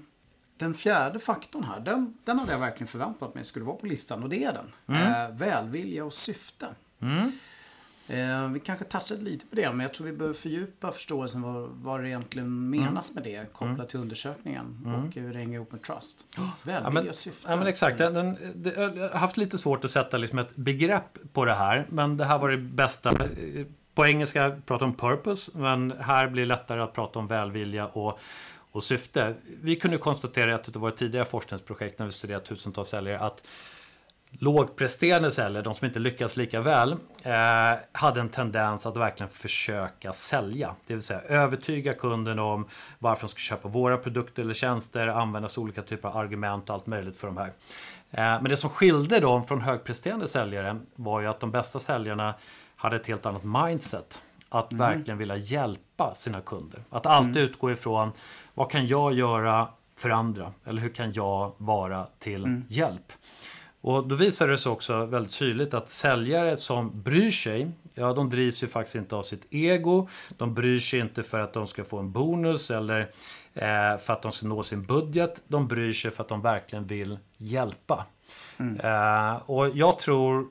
[0.57, 4.23] den fjärde faktorn här, den, den hade jag verkligen förväntat mig skulle vara på listan
[4.23, 4.97] och det är den.
[4.97, 5.11] Mm.
[5.11, 6.67] Eh, välvilja och syfte.
[7.01, 7.31] Mm.
[8.11, 11.69] Eh, vi kanske touchade lite på det, men jag tror vi behöver fördjupa förståelsen vad,
[11.69, 13.23] vad det egentligen menas mm.
[13.23, 13.87] med det kopplat mm.
[13.87, 14.95] till undersökningen mm.
[14.95, 16.37] och hur det hänger ihop med trust.
[16.63, 17.49] Välvilja och syfte.
[17.49, 17.97] Ja, men exakt.
[17.97, 21.53] Den, den, det, jag har haft lite svårt att sätta liksom ett begrepp på det
[21.53, 23.13] här, men det här var det bästa.
[23.95, 28.19] På engelska pratar om purpose, men här blir det lättare att prata om välvilja och
[28.71, 29.35] och syfte.
[29.61, 33.43] Vi kunde konstatera i ett av våra tidigare forskningsprojekt när vi studerade tusentals säljare att
[34.39, 36.91] lågpresterande celler, de som inte lyckas lika väl,
[37.23, 40.75] eh, hade en tendens att verkligen försöka sälja.
[40.87, 42.67] Det vill säga övertyga kunden om
[42.99, 46.75] varför de ska köpa våra produkter eller tjänster, använda sig olika typer av argument och
[46.75, 47.47] allt möjligt för de här.
[48.11, 52.35] Eh, men det som skilde dem från högpresterande säljare var ju att de bästa säljarna
[52.75, 54.21] hade ett helt annat mindset.
[54.49, 54.87] Att mm.
[54.87, 56.83] verkligen vilja hjälpa sina kunder.
[56.89, 57.49] Att alltid mm.
[57.49, 58.11] utgå ifrån
[58.53, 59.67] vad kan jag göra
[59.97, 60.53] för andra?
[60.65, 62.65] Eller hur kan jag vara till mm.
[62.67, 63.13] hjälp?
[63.81, 68.29] Och då visar det sig också väldigt tydligt att säljare som bryr sig, ja de
[68.29, 70.07] drivs ju faktiskt inte av sitt ego.
[70.37, 72.99] De bryr sig inte för att de ska få en bonus eller
[73.53, 75.41] eh, för att de ska nå sin budget.
[75.47, 78.05] De bryr sig för att de verkligen vill hjälpa.
[78.57, 78.79] Mm.
[78.79, 80.47] Eh, och jag tror,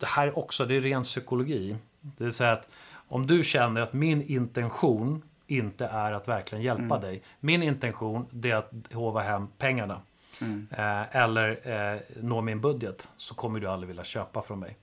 [0.00, 1.76] det här också, det är ren psykologi.
[2.00, 2.68] Det vill säga att
[3.08, 7.00] om du känner att min intention inte är att verkligen hjälpa mm.
[7.00, 7.22] dig.
[7.40, 10.00] Min intention det är att hova hem pengarna.
[10.40, 10.66] Mm.
[10.70, 13.08] Eh, eller eh, nå min budget.
[13.16, 14.76] Så kommer du aldrig vilja köpa från mig.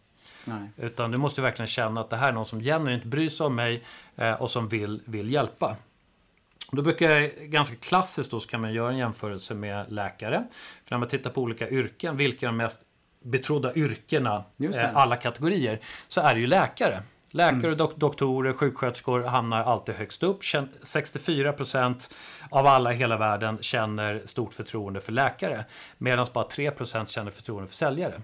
[0.46, 0.70] Nej.
[0.78, 3.56] Utan du måste verkligen känna att det här är någon som genuint bryr sig om
[3.56, 3.84] mig
[4.16, 5.76] eh, och som vill, vill hjälpa.
[6.72, 10.44] Då brukar jag, ganska klassiskt då, så kan man göra en jämförelse med läkare.
[10.86, 12.82] För när man tittar på olika yrken, vilka är de mest
[13.24, 17.02] betrodda yrkena, eh, alla kategorier, så är det ju läkare.
[17.32, 17.78] Läkare, mm.
[17.78, 20.42] dok doktorer, sjuksköterskor hamnar alltid högst upp.
[20.42, 22.12] 64%
[22.50, 25.66] av alla i hela världen känner stort förtroende för läkare.
[25.98, 28.22] Medan bara 3% känner förtroende för säljare.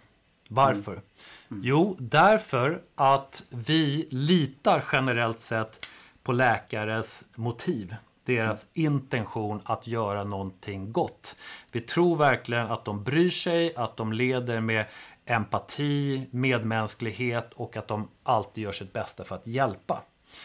[0.50, 0.92] Varför?
[0.92, 1.04] Mm.
[1.52, 1.64] Mm.
[1.64, 5.88] Jo, därför att vi litar generellt sett
[6.24, 7.96] på läkares motiv.
[8.26, 8.94] Deras mm.
[8.94, 11.36] intention att göra någonting gott.
[11.72, 14.86] Vi tror verkligen att de bryr sig, att de leder med
[15.26, 20.02] empati, medmänsklighet och att de alltid gör sitt bästa för att hjälpa.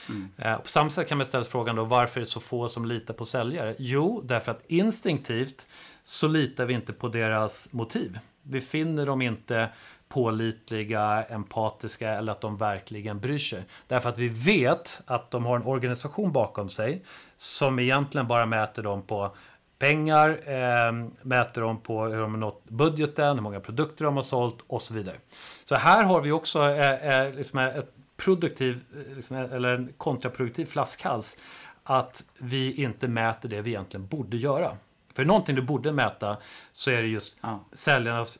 [0.09, 0.29] Mm.
[0.37, 2.85] Eh, på samma sätt kan man ställa frågan då varför är det så få som
[2.85, 3.74] litar på säljare?
[3.79, 5.66] Jo, därför att instinktivt
[6.05, 8.18] så litar vi inte på deras motiv.
[8.43, 9.68] Vi finner dem inte
[10.09, 13.62] pålitliga, empatiska eller att de verkligen bryr sig.
[13.87, 17.05] Därför att vi vet att de har en organisation bakom sig
[17.37, 19.37] som egentligen bara mäter dem på
[19.79, 24.22] pengar, eh, mäter dem på hur de har nått budgeten, hur många produkter de har
[24.22, 25.16] sålt och så vidare.
[25.64, 30.66] Så här har vi också eh, eh, liksom ett produktiv, eh, liksom, eller en kontraproduktiv
[30.66, 31.37] flaskhals.
[31.85, 34.76] Att vi inte mäter det vi egentligen borde göra.
[35.14, 36.37] För någonting du borde mäta
[36.72, 37.61] så är det just ja.
[37.72, 38.39] säljarnas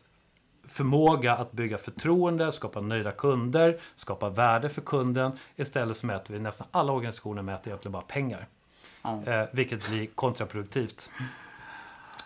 [0.69, 5.33] förmåga att bygga förtroende, skapa nöjda kunder, skapa värde för kunden.
[5.57, 8.47] Istället så mäter vi nästan alla organisationer mäter egentligen bara pengar.
[9.27, 9.33] Ja.
[9.33, 11.11] Eh, vilket blir kontraproduktivt.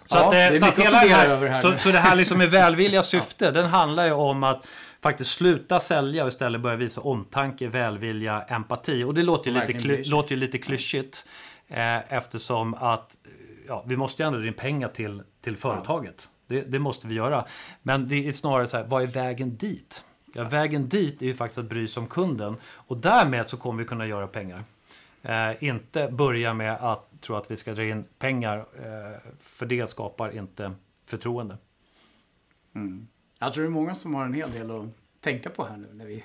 [0.05, 2.51] Så, ja, att, eh, så, att hela här, här så, så, det här liksom med
[2.51, 3.51] välvilliga syfte, ja.
[3.51, 4.69] den handlar ju om att
[5.03, 9.05] faktiskt sluta sälja och istället börja visa omtanke, välvilja, empati.
[9.05, 11.25] Och det låter ju, lite, kly, låter ju lite klyschigt
[11.69, 13.17] eh, eftersom att
[13.69, 16.29] ja, vi måste ju ändå in pengar till, till företaget.
[16.47, 17.45] Det, det, måste vi göra.
[17.83, 20.05] Men det är snarare så här, vad är vägen dit?
[20.35, 23.83] Ja, vägen dit är ju faktiskt att bry sig om kunden och därmed så kommer
[23.83, 24.65] vi kunna göra pengar.
[25.23, 29.91] Eh, inte börja med att tro att vi ska dra in pengar, eh, för det
[29.91, 30.73] skapar inte
[31.07, 31.59] förtroende.
[32.75, 33.09] Mm.
[33.39, 34.85] Jag tror det är många som har en hel del att
[35.21, 36.25] tänka på här nu när vi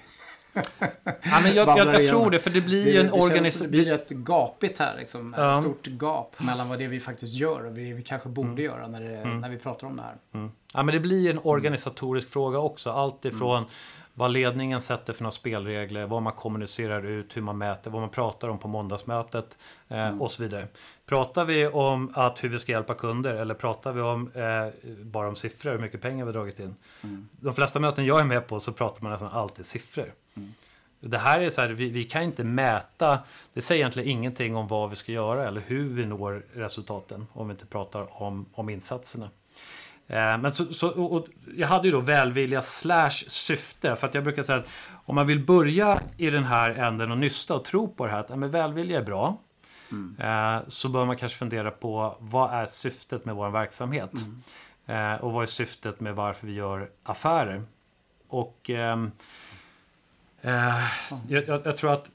[0.80, 3.68] ja, men jag, jag, jag tror det, för det blir ju en organisation.
[3.68, 5.36] Det blir rätt gapigt här, liksom.
[5.38, 5.52] Ja.
[5.52, 8.50] Ett stort gap mellan vad det är vi faktiskt gör och det vi kanske borde
[8.50, 8.64] mm.
[8.64, 9.42] göra när, det, mm.
[9.42, 10.16] när vi pratar om det här.
[10.34, 10.52] Mm.
[10.74, 12.90] Ja, men det blir en organisatorisk fråga också.
[12.90, 13.70] Allt ifrån mm
[14.18, 18.10] vad ledningen sätter för några spelregler, vad man kommunicerar ut, hur man mäter, vad man
[18.10, 19.58] pratar om på måndagsmötet
[19.88, 20.22] eh, mm.
[20.22, 20.68] och så vidare.
[21.06, 25.28] Pratar vi om att hur vi ska hjälpa kunder eller pratar vi om eh, bara
[25.28, 26.76] om siffror, hur mycket pengar vi har dragit in?
[27.04, 27.30] Mm.
[27.32, 30.14] De flesta möten jag är med på så pratar man nästan alltid siffror.
[30.38, 30.50] Mm.
[31.00, 33.20] Det här är så här, vi, vi, kan inte mäta,
[33.54, 37.48] det säger egentligen ingenting om vad vi ska göra eller hur vi når resultaten om
[37.48, 39.30] vi inte pratar om, om insatserna.
[40.08, 43.96] Eh, men så, så och jag hade ju då välvilja slash syfte.
[43.96, 44.70] För att jag brukar säga att
[45.06, 48.20] om man vill börja i den här änden och nysta och tro på det här
[48.20, 49.38] att men välvilja är bra.
[49.92, 50.16] Mm.
[50.20, 54.12] Eh, så bör man kanske fundera på vad är syftet med vår verksamhet?
[54.86, 55.14] Mm.
[55.14, 57.64] Eh, och vad är syftet med varför vi gör affärer?
[58.28, 59.12] Och ehm,
[60.42, 60.84] eh,
[61.28, 62.12] jag, jag, jag, tror att,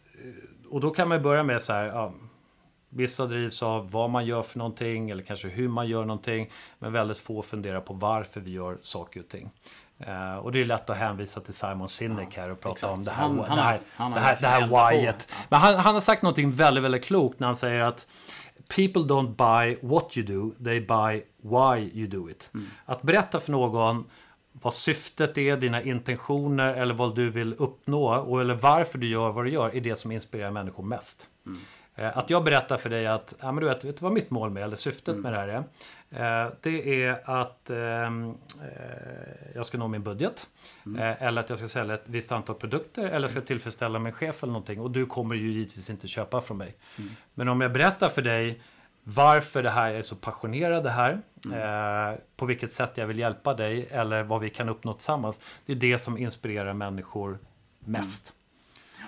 [0.70, 2.12] och då kan man börja med så här, ja,
[2.94, 6.50] Vissa drivs av vad man gör för någonting eller kanske hur man gör någonting.
[6.78, 9.50] Men väldigt få funderar på varför vi gör saker och ting.
[10.08, 12.92] Uh, och det är lätt att hänvisa till Simon Sinek här och prata exakt.
[12.92, 15.26] om det här, han, det här, han, det här, det här, whyet.
[15.28, 15.34] Ja.
[15.48, 18.06] Men han, han har sagt någonting väldigt, väldigt klokt när han säger att
[18.76, 22.50] People don't buy what you do, they buy why you do it.
[22.54, 22.66] Mm.
[22.84, 24.04] Att berätta för någon
[24.52, 29.32] vad syftet är, dina intentioner eller vad du vill uppnå och eller varför du gör
[29.32, 31.28] vad du gör är det som inspirerar människor mest.
[31.46, 31.58] Mm.
[31.94, 34.30] Eh, att jag berättar för dig att, ja men du vet, vet du vad mitt
[34.30, 35.20] mål med, eller syftet mm.
[35.22, 35.64] med det här är?
[36.10, 40.48] Eh, det är att ehm, eh, jag ska nå min budget.
[40.86, 41.16] Mm.
[41.18, 43.06] Eller att jag ska sälja ett visst antal produkter.
[43.06, 44.80] Eller ska tillfredsställa min chef eller någonting.
[44.80, 46.74] Och du kommer ju givetvis inte köpa från mig.
[46.98, 47.10] Mm.
[47.34, 48.60] Men om jag berättar för dig
[49.04, 51.20] varför det här är så passionerad det här.
[51.44, 52.18] Mm.
[52.36, 53.88] på vilket sätt jag vill hjälpa dig.
[53.90, 55.40] Eller vad vi kan uppnå tillsammans.
[55.66, 57.38] Det är det som inspirerar människor
[57.78, 58.32] mest.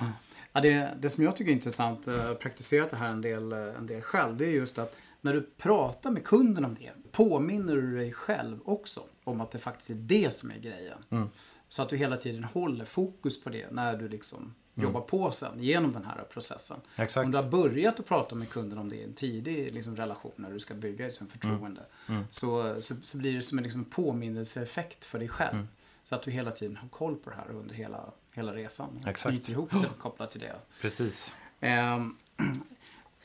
[0.00, 0.12] Mm.
[0.12, 3.20] Ja, det, det som jag tycker är intressant, jag eh, har praktiserat det här en
[3.20, 6.74] del, eh, en del själv, det är just att när du pratar med kunden om
[6.74, 10.98] det, påminner du dig själv också om att det faktiskt är det som är grejen.
[11.10, 11.28] Mm.
[11.68, 14.86] Så att du hela tiden håller fokus på det när du liksom mm.
[14.88, 16.76] jobbar på sen genom den här processen.
[16.96, 17.26] Exakt.
[17.26, 20.32] Om du har börjat att prata med kunden om det i en tidig liksom, relation
[20.36, 21.80] när du ska bygga ett förtroende.
[22.06, 22.18] Mm.
[22.18, 22.24] mm.
[22.30, 25.66] Så, så, så, blir det som en liksom, påminnelseeffekt för dig själv.
[26.04, 28.88] Så att du hela tiden har koll på det här under hela hela resan.
[29.06, 29.34] Exakt.
[29.34, 30.56] Knyter ihop det kopplat till det.
[30.80, 31.34] Precis.
[31.60, 32.06] Eh,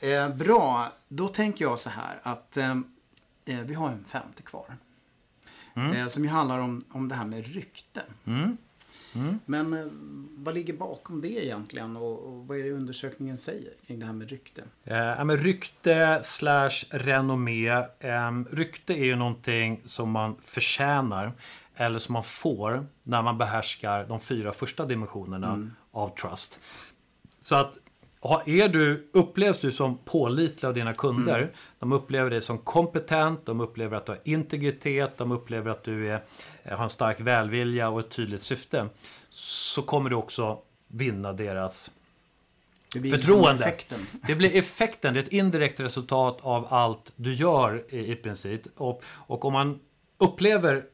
[0.00, 2.84] eh, bra, då tänker jag så här att ehm,
[3.44, 4.76] eh, vi har en femte kvar.
[5.74, 5.96] Mm.
[5.96, 8.02] Eh, som ju handlar om, om det här med rykte.
[8.24, 8.56] Mm.
[9.14, 9.40] Mm.
[9.46, 9.86] Men eh,
[10.36, 14.12] vad ligger bakom det egentligen och, och, vad är det undersökningen säger kring det här
[14.12, 14.62] med rykte?
[14.84, 17.68] Eh, men rykte slash renommé.
[17.98, 21.32] Eh, rykte är ju någonting som man förtjänar
[21.80, 25.70] eller som man får när man behärskar de fyra första dimensionerna mm.
[25.92, 26.60] av trust.
[27.40, 27.78] Så att
[28.46, 31.50] är du, upplevs du som pålitlig av dina kunder, mm.
[31.78, 36.10] de upplever dig som kompetent, de upplever att du har integritet, de upplever att du
[36.10, 36.22] är,
[36.64, 38.88] har en stark välvilja och ett tydligt syfte,
[39.30, 40.58] så kommer du också
[40.88, 41.90] vinna deras
[42.92, 43.64] det blir förtroende.
[43.64, 44.06] Effekten.
[44.26, 48.62] Det blir effekten, det är ett indirekt resultat av allt du gör i, i princip.
[48.76, 49.80] Och, och om man
[50.18, 50.84] upplever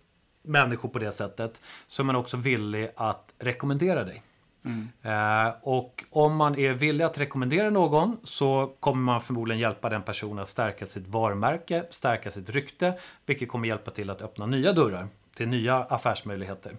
[0.47, 4.23] människor på det sättet så är man också villig att rekommendera dig.
[4.65, 4.89] Mm.
[5.03, 10.03] Eh, och om man är villig att rekommendera någon så kommer man förmodligen hjälpa den
[10.03, 14.73] personen att stärka sitt varumärke, stärka sitt rykte, vilket kommer hjälpa till att öppna nya
[14.73, 16.77] dörrar till nya affärsmöjligheter.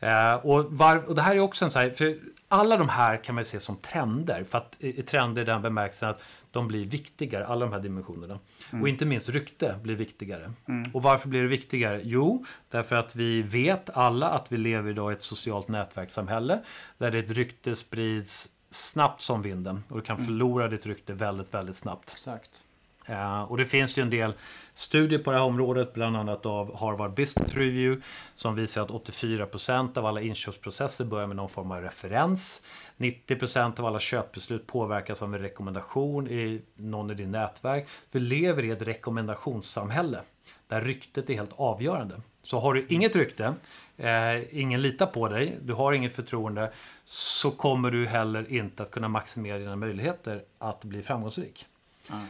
[0.00, 2.18] Eh, och, var, och det här är också en så här, för
[2.52, 4.44] alla de här kan man se som trender.
[4.44, 8.38] För att i, trender i den bemärkelsen att de blir viktigare, alla de här dimensionerna.
[8.70, 8.82] Mm.
[8.82, 10.52] Och inte minst rykte blir viktigare.
[10.68, 10.90] Mm.
[10.94, 12.00] Och varför blir det viktigare?
[12.04, 16.60] Jo, därför att vi vet alla att vi lever idag i ett socialt nätverkssamhälle.
[16.98, 19.84] Där ett rykte sprids snabbt som vinden.
[19.88, 20.26] Och du kan mm.
[20.26, 22.12] förlora ditt rykte väldigt, väldigt snabbt.
[22.12, 22.64] Exakt.
[23.10, 24.32] Eh, och det finns ju en del
[24.74, 28.02] studier på det här området, bland annat av Harvard Business Review,
[28.34, 32.62] som visar att 84% av alla inköpsprocesser börjar med någon form av referens.
[32.96, 37.88] 90% av alla köpbeslut påverkas av en rekommendation i någon i din nätverk.
[38.12, 40.20] Vi lever i ett rekommendationssamhälle
[40.68, 42.20] där ryktet är helt avgörande.
[42.42, 43.54] Så har du inget rykte,
[43.96, 46.72] eh, ingen litar på dig, du har inget förtroende,
[47.04, 51.66] så kommer du heller inte att kunna maximera dina möjligheter att bli framgångsrik.
[52.10, 52.26] Mm.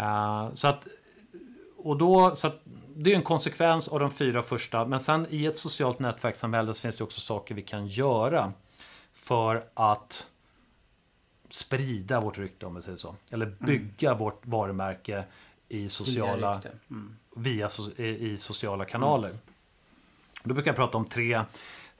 [0.00, 0.86] Uh, så att,
[1.76, 2.60] och då, så att,
[2.96, 4.84] det är en konsekvens av de fyra första.
[4.84, 8.52] Men sen i ett socialt nätverkssamhälle så finns det också saker vi kan göra
[9.14, 10.26] för att
[11.48, 13.14] sprida vårt rykte om vi säger så.
[13.30, 13.58] Eller mm.
[13.60, 14.18] bygga mm.
[14.18, 15.24] vårt varumärke
[15.68, 17.16] i sociala, mm.
[17.36, 19.28] via, i, sociala kanaler.
[19.28, 19.40] Mm.
[20.42, 21.42] Då brukar jag prata om tre,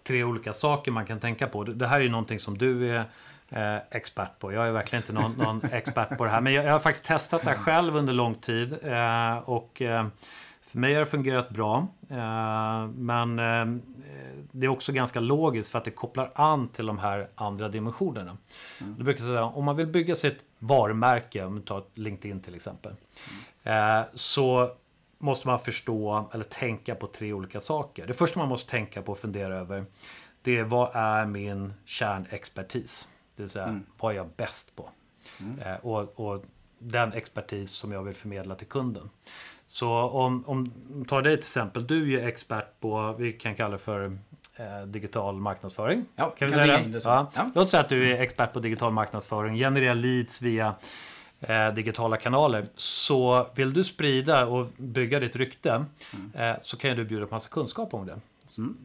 [0.03, 1.65] tre olika saker man kan tänka på.
[1.65, 3.05] Det här är ju någonting som du är
[3.55, 4.53] eh, expert på.
[4.53, 6.41] Jag är verkligen inte någon, någon expert på det här.
[6.41, 8.73] Men jag, jag, har faktiskt testat det här själv under lång tid.
[8.83, 10.07] Eh, och eh,
[10.63, 11.87] för mig har det fungerat bra.
[12.11, 13.81] Eh, men eh,
[14.53, 18.37] det är också ganska logiskt för att det kopplar an till de här andra dimensionerna.
[18.81, 18.95] Mm.
[18.99, 22.93] Du brukar säga om man vill bygga sitt varumärke, om vi tar LinkedIn till exempel.
[23.65, 24.05] Mm.
[24.15, 24.71] så
[25.19, 28.07] måste man förstå eller tänka på tre olika saker.
[28.07, 29.85] Det första man måste tänka på och fundera över
[30.45, 33.09] det är vad är min kärnexpertis?
[33.37, 33.85] Det vill säga, mm.
[33.99, 34.91] vad är jag bäst på?
[35.41, 35.59] Mm.
[35.59, 36.45] Eh, och, och,
[36.79, 39.11] den expertis som jag vill förmedla till kunden.
[39.67, 40.73] Så om, om
[41.09, 44.19] tar dig till exempel, du är expert på, vi kan kalla det för
[44.57, 46.05] eh, digital marknadsföring.
[46.17, 47.01] Ja, kan vi säga det?
[47.05, 47.31] Ja.
[47.35, 47.51] Ja.
[47.55, 50.75] Låt säga att du är expert på digital marknadsföring, genererar leads via
[51.41, 52.69] eh, digitala kanaler.
[52.75, 56.33] Så vill du sprida och bygga ditt rykte mm.
[56.35, 58.21] eh, så kan du bjuda på massa kunskap om det.
[58.59, 58.77] Mm.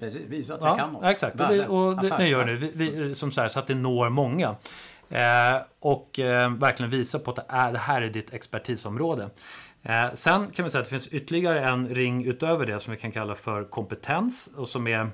[0.00, 1.04] Precis, visa att jag ja, kan något.
[1.04, 2.56] Exakt, och det, och det, det gör nu.
[2.56, 4.56] Vi, vi, som så, här, så att det når många.
[5.08, 9.30] Eh, och eh, verkligen visa på att det, är, det här är ditt expertisområde.
[9.82, 12.98] Eh, sen kan vi säga att det finns ytterligare en ring utöver det som vi
[12.98, 15.10] kan kalla för kompetens och som är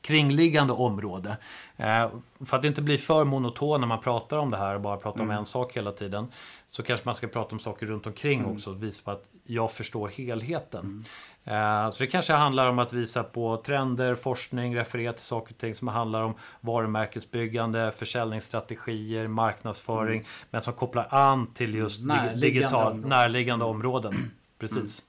[0.00, 1.36] kringliggande område.
[1.76, 2.10] Eh,
[2.46, 5.20] för att inte bli för monoton när man pratar om det här och bara pratar
[5.20, 5.30] mm.
[5.30, 6.26] om en sak hela tiden.
[6.68, 8.52] Så kanske man ska prata om saker runt omkring mm.
[8.52, 11.04] också och visa på att jag förstår helheten.
[11.44, 11.84] Mm.
[11.84, 15.58] Eh, så det kanske handlar om att visa på trender, forskning, referera till saker och
[15.58, 20.18] ting som handlar om varumärkesbyggande, försäljningsstrategier, marknadsföring.
[20.18, 20.26] Mm.
[20.50, 23.08] Men som kopplar an till just närliggande digital, områden.
[23.10, 23.76] närliggande mm.
[23.76, 24.14] områden.
[24.58, 25.02] Precis.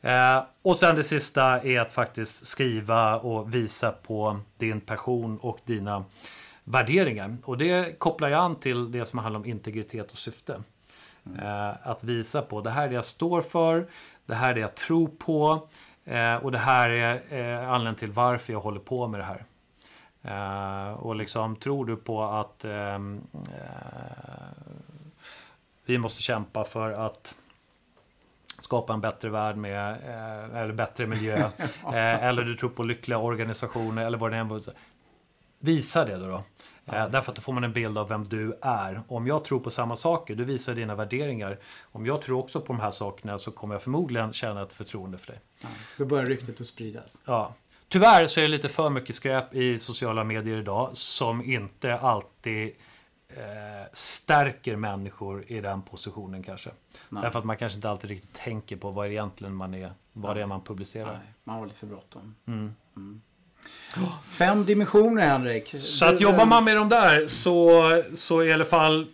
[0.00, 5.58] Eh, och sen det sista är att faktiskt skriva och visa på din person och
[5.64, 6.04] dina
[6.64, 7.36] värderingar.
[7.44, 10.62] Och det kopplar jag an till det som handlar om integritet och syfte.
[11.26, 11.74] Mm.
[11.82, 13.86] Att visa på det här är det jag står för,
[14.26, 15.68] det här är det jag tror på
[16.04, 19.44] eh, och det här är eh, anledningen till varför jag håller på med det här.
[20.96, 24.70] Och liksom, tror du på att ehm, eh,
[25.84, 27.34] vi måste kämpa för att
[28.60, 29.98] skapa en bättre värld med,
[30.54, 31.50] eller bättre miljö.
[31.94, 34.62] eller du tror på lyckliga organisationer eller vad det än var.
[35.58, 36.26] Visa det då.
[36.26, 36.42] då.
[36.86, 39.02] Eh, därför att då får man en bild av vem du är.
[39.08, 41.58] Om jag tror på samma saker, du visar dina värderingar.
[41.82, 45.18] Om jag tror också på de här sakerna så kommer jag förmodligen känna ett förtroende
[45.18, 45.40] för dig.
[45.62, 45.68] Ja,
[45.98, 47.18] då börjar ryktet att spridas.
[47.24, 47.54] Ja.
[47.88, 52.72] Tyvärr så är det lite för mycket skräp i sociala medier idag som inte alltid
[53.28, 53.44] eh,
[53.92, 56.70] stärker människor i den positionen kanske.
[57.08, 57.22] Nej.
[57.22, 60.34] Därför att man kanske inte alltid riktigt tänker på vad egentligen man är, vad Nej.
[60.34, 61.12] det är man publicerar.
[61.12, 62.34] Nej, man har lite för bråttom.
[62.46, 62.74] Mm.
[62.96, 63.22] Mm.
[64.30, 65.74] Fem dimensioner Henrik.
[65.78, 67.82] Så att jobbar man med de där så,
[68.14, 69.06] så i alla fall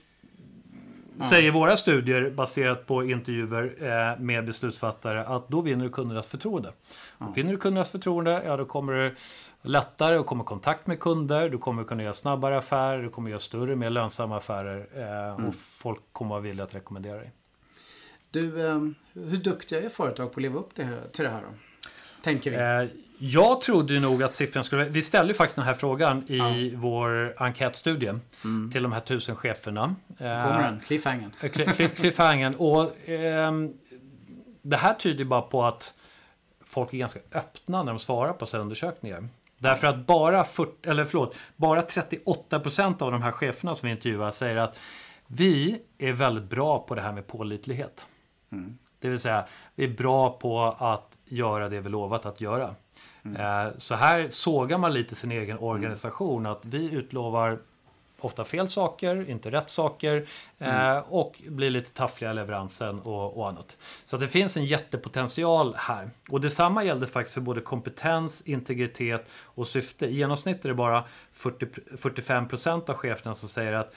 [1.28, 6.72] säger våra studier baserat på intervjuer eh, med beslutsfattare att då vinner du kundernas förtroende.
[7.18, 9.14] Och vinner du kundernas förtroende, ja då kommer du
[9.62, 13.30] lättare att komma i kontakt med kunder, du kommer kunna göra snabbare affärer, du kommer
[13.30, 17.32] göra större, mer lönsamma affärer eh, och folk kommer vara villiga att rekommendera dig.
[18.30, 18.80] Du, eh,
[19.12, 21.48] hur duktiga är företag på att leva upp till, till det här då?
[22.22, 22.56] Tänker vi.
[22.56, 24.84] Eh, jag trodde nog att siffran skulle...
[24.84, 26.78] Vi ställde ju faktiskt den här frågan i ja.
[26.78, 28.70] vår enkätstudie mm.
[28.72, 29.94] till de här tusen cheferna.
[30.18, 31.30] kommer den, cliffhangern.
[31.94, 32.54] cliffhangern.
[32.54, 33.52] Och eh,
[34.62, 35.94] det här tyder bara på att
[36.64, 39.28] folk är ganska öppna när de svarar på sina undersökningar.
[39.58, 44.30] Därför att bara, 40, eller förlåt, bara 38% av de här cheferna som vi intervjuar
[44.30, 44.78] säger att
[45.26, 48.06] vi är väldigt bra på det här med pålitlighet.
[48.52, 48.78] Mm.
[48.98, 52.74] Det vill säga, vi är bra på att göra det vi lovat att göra.
[53.24, 53.72] Mm.
[53.76, 56.46] Så här sågar man lite sin egen organisation.
[56.46, 57.58] Att vi utlovar
[58.20, 60.26] ofta fel saker, inte rätt saker
[60.58, 61.02] mm.
[61.08, 63.76] och blir lite taffliga i leveransen och, och, annat.
[64.04, 66.10] Så det finns en jättepotential här.
[66.28, 70.06] Och detsamma gällde faktiskt för både kompetens, integritet och syfte.
[70.06, 71.04] I genomsnitt är det bara
[71.34, 73.94] 40, 45% av cheferna som säger att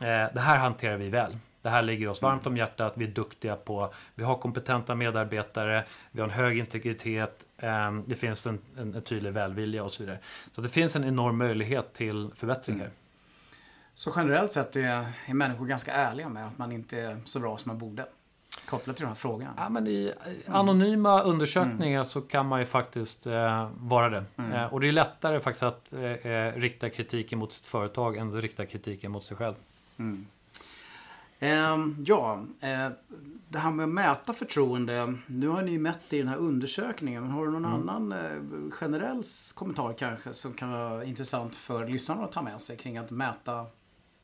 [0.00, 1.36] eh, det här hanterar vi väl.
[1.64, 2.92] Det här ligger oss varmt om hjärtat.
[2.96, 8.16] Vi är duktiga på, vi har kompetenta medarbetare, vi har en hög integritet, ehm, det
[8.16, 10.18] finns en, en, en tydlig välvilja och så vidare.
[10.52, 12.84] Så det finns en enorm möjlighet till förbättringar.
[12.84, 12.96] Mm.
[13.94, 17.58] Så generellt sett är, är människor ganska ärliga med att man inte är så bra
[17.58, 18.06] som man borde?
[18.66, 19.54] Kopplat till de här frågorna?
[19.56, 20.12] Ja, men I
[20.46, 21.30] anonyma mm.
[21.32, 22.04] undersökningar mm.
[22.04, 24.24] så kan man ju faktiskt eh, vara det.
[24.36, 24.52] Mm.
[24.52, 28.36] Eh, och det är lättare faktiskt att eh, eh rikta kritiken mot sitt företag än
[28.36, 29.54] att rikta kritiken mot sig själv.
[31.38, 32.88] Ehm, ja, eh,
[33.48, 35.14] det här med att mäta förtroende.
[35.26, 37.22] Nu har ni mätt i den här undersökningen.
[37.22, 37.88] Men har du någon mm.
[37.88, 39.22] annan eh, generell
[39.54, 43.66] kommentar kanske som kan vara intressant för lyssnarna att ta med sig kring att mäta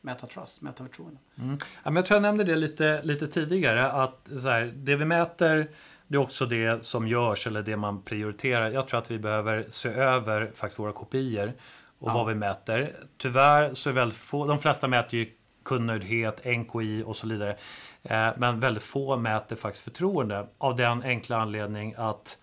[0.03, 1.19] mäta trust, mäta förtroende.
[1.39, 1.59] Mm.
[1.61, 3.93] Ja, men jag tror jag nämnde det lite, lite tidigare.
[3.93, 5.71] Att så här, det vi mäter
[6.11, 8.71] det är också det som görs eller det man prioriterar.
[8.71, 11.53] Jag tror att vi behöver se över faktiskt våra kopior
[11.99, 12.15] och ja.
[12.15, 12.97] vad vi mäter.
[13.17, 15.31] Tyvärr så är väldigt få, de flesta mäter ju
[15.71, 17.57] kundnöjdhet, NKI och så vidare.
[18.03, 22.39] Eh, men väldigt få mäter faktiskt förtroende av den enkla anledning att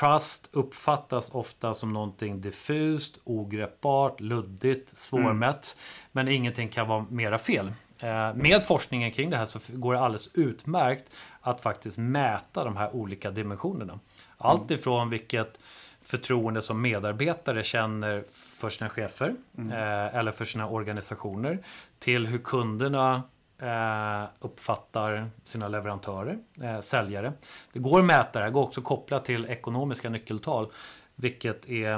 [0.00, 5.76] Trust uppfattas ofta som någonting diffust, ogreppbart, luddigt, svårmätt.
[5.76, 6.08] Mm.
[6.12, 7.72] Men ingenting kan vara mera fel.
[7.98, 11.04] Eh, med forskningen kring det här så går det alldeles utmärkt
[11.40, 13.98] att faktiskt mäta de här olika dimensionerna.
[14.38, 14.80] Allt mm.
[14.80, 15.58] ifrån vilket
[16.02, 19.72] förtroende som medarbetare känner för sina chefer mm.
[19.72, 21.58] eh, eller för sina organisationer
[21.98, 23.22] till hur kunderna
[23.58, 27.32] eh, uppfattar sina leverantörer, eh, säljare.
[27.72, 30.72] Det går att mäta det, går också kopplat till ekonomiska nyckeltal,
[31.14, 31.94] vilket är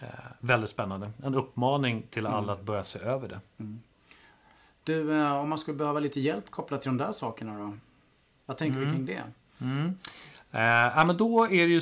[0.00, 0.08] eh,
[0.38, 1.12] väldigt spännande.
[1.22, 2.50] En uppmaning till alla mm.
[2.50, 3.40] att börja se över det.
[3.58, 3.80] Mm.
[4.84, 7.76] Du, eh, om man skulle behöva lite hjälp kopplat till de där sakerna då?
[8.46, 8.88] Vad tänker mm.
[8.88, 9.22] du kring det?
[9.60, 9.94] Mm.
[10.52, 11.80] Eh, ja, men då är det ju...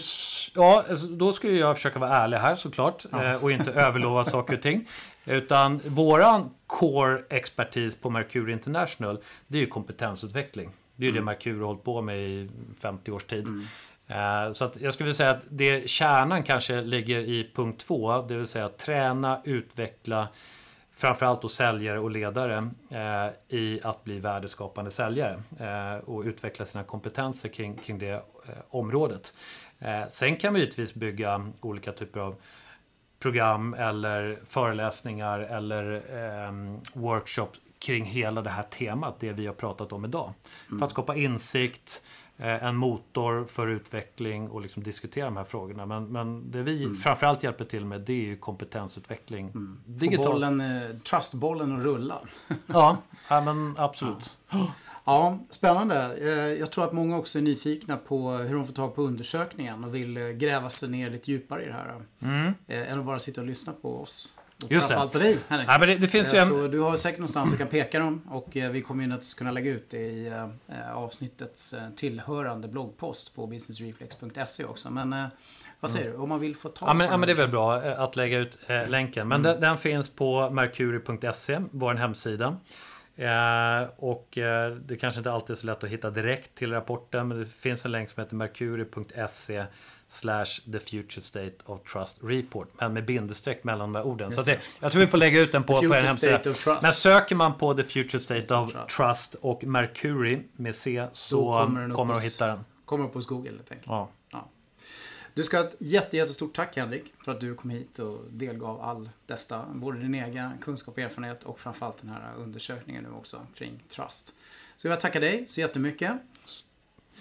[0.55, 3.05] Ja, alltså, då ska jag försöka vara ärlig här såklart.
[3.13, 4.89] Eh, och inte överlova saker och ting.
[5.25, 10.71] Utan våran core expertis på Mercury International, det är ju kompetensutveckling.
[10.97, 11.25] Det är ju mm.
[11.25, 12.51] det Mercury har hållit på med i
[12.81, 13.47] 50 års tid.
[13.47, 13.67] Mm.
[14.07, 18.37] Eh, så att jag skulle säga att det kärnan kanske ligger i punkt två, det
[18.37, 20.29] vill säga träna, utveckla
[21.01, 26.85] framförallt då säljare och ledare eh, i att bli värdeskapande säljare eh, och utveckla sina
[26.85, 28.23] kompetenser kring, kring det eh,
[28.71, 29.33] området.
[29.79, 32.35] Eh, sen kan vi givetvis bygga olika typer av
[33.21, 36.53] program eller föreläsningar eller eh,
[36.93, 40.33] workshops kring hela det här temat, det vi har pratat om idag.
[40.69, 40.79] Mm.
[40.79, 42.03] För att skapa insikt,
[42.41, 45.87] Eh, en motor för utveckling och liksom diskutera de här frågorna.
[45.87, 46.97] Men, men det vi mm.
[46.97, 49.49] framförallt hjälper till med det är ju kompetensutveckling.
[49.49, 49.81] Mm.
[49.87, 50.25] Digital.
[50.25, 52.19] Få bollen, eh, trustbollen att rulla.
[52.67, 52.97] ja,
[53.29, 54.37] ja, men absolut.
[54.51, 54.67] Ja.
[55.11, 55.39] Ja.
[55.51, 56.17] spännande.
[56.21, 59.85] Eh, jag tror att många också är nyfikna på hur de får tag på undersökningen
[59.85, 61.95] och vill gräva sig ner lite djupare i det här.
[62.23, 62.55] Mm.
[62.69, 64.33] Än att bara sitta och lyssna på oss.
[64.69, 65.09] Just det.
[65.13, 65.69] på dig, Henrik.
[65.71, 66.47] Ja, men det, det finns ju en...
[66.47, 69.35] Så du har säkert någonstans du kan peka dem och eh, vi kommer ju naturligtvis
[69.35, 74.91] kunna lägga ut det i eh, avsnittets eh, tillhörande bloggpost på businessreflex.se också.
[74.91, 75.15] Men
[75.81, 76.17] vad säger mm.
[76.17, 76.23] du?
[76.23, 78.39] Om man vill få tag ja, men, ja, men det är väl bra att lägga
[78.39, 79.29] ut eh, länken.
[79.29, 79.53] Men mm.
[79.53, 82.57] den, den, finns på mercury.se, vår hemsida.
[83.21, 87.29] Eh, och eh, det kanske inte alltid är så lätt att hitta direkt till rapporten.
[87.29, 89.65] Men det finns en länk som heter mercury.se
[90.09, 92.69] slash the future state of trust report.
[92.79, 94.33] Men med bindestreck mellan de här orden.
[94.33, 96.41] så det, jag tror vi får lägga ut den på, på en hemsida.
[96.83, 101.53] Men söker man på the future state of trust, trust och Mercury med C så
[101.53, 102.65] kommer, kommer du att hitta den.
[102.85, 103.87] Kommer upp hos Google helt enkelt.
[103.87, 104.11] Ja.
[105.35, 108.81] Du ska ha ett jätte, jättestort tack Henrik för att du kom hit och delgav
[108.81, 109.67] all detta.
[109.75, 114.35] Både din egen kunskap och erfarenhet och framförallt den här undersökningen nu också kring trust.
[114.77, 116.13] Så jag tackar dig så jättemycket.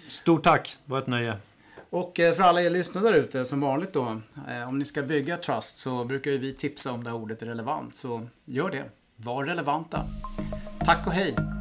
[0.08, 1.36] Stort tack, det var ett nöje.
[1.90, 4.20] Och eh, för alla er lyssnare där ute, som vanligt då.
[4.48, 7.42] Eh, om ni ska bygga trust så brukar ju vi tipsa om det här ordet
[7.42, 7.96] är relevant.
[7.96, 8.84] Så gör det.
[9.16, 10.06] Var relevanta.
[10.84, 11.59] Tack och hej!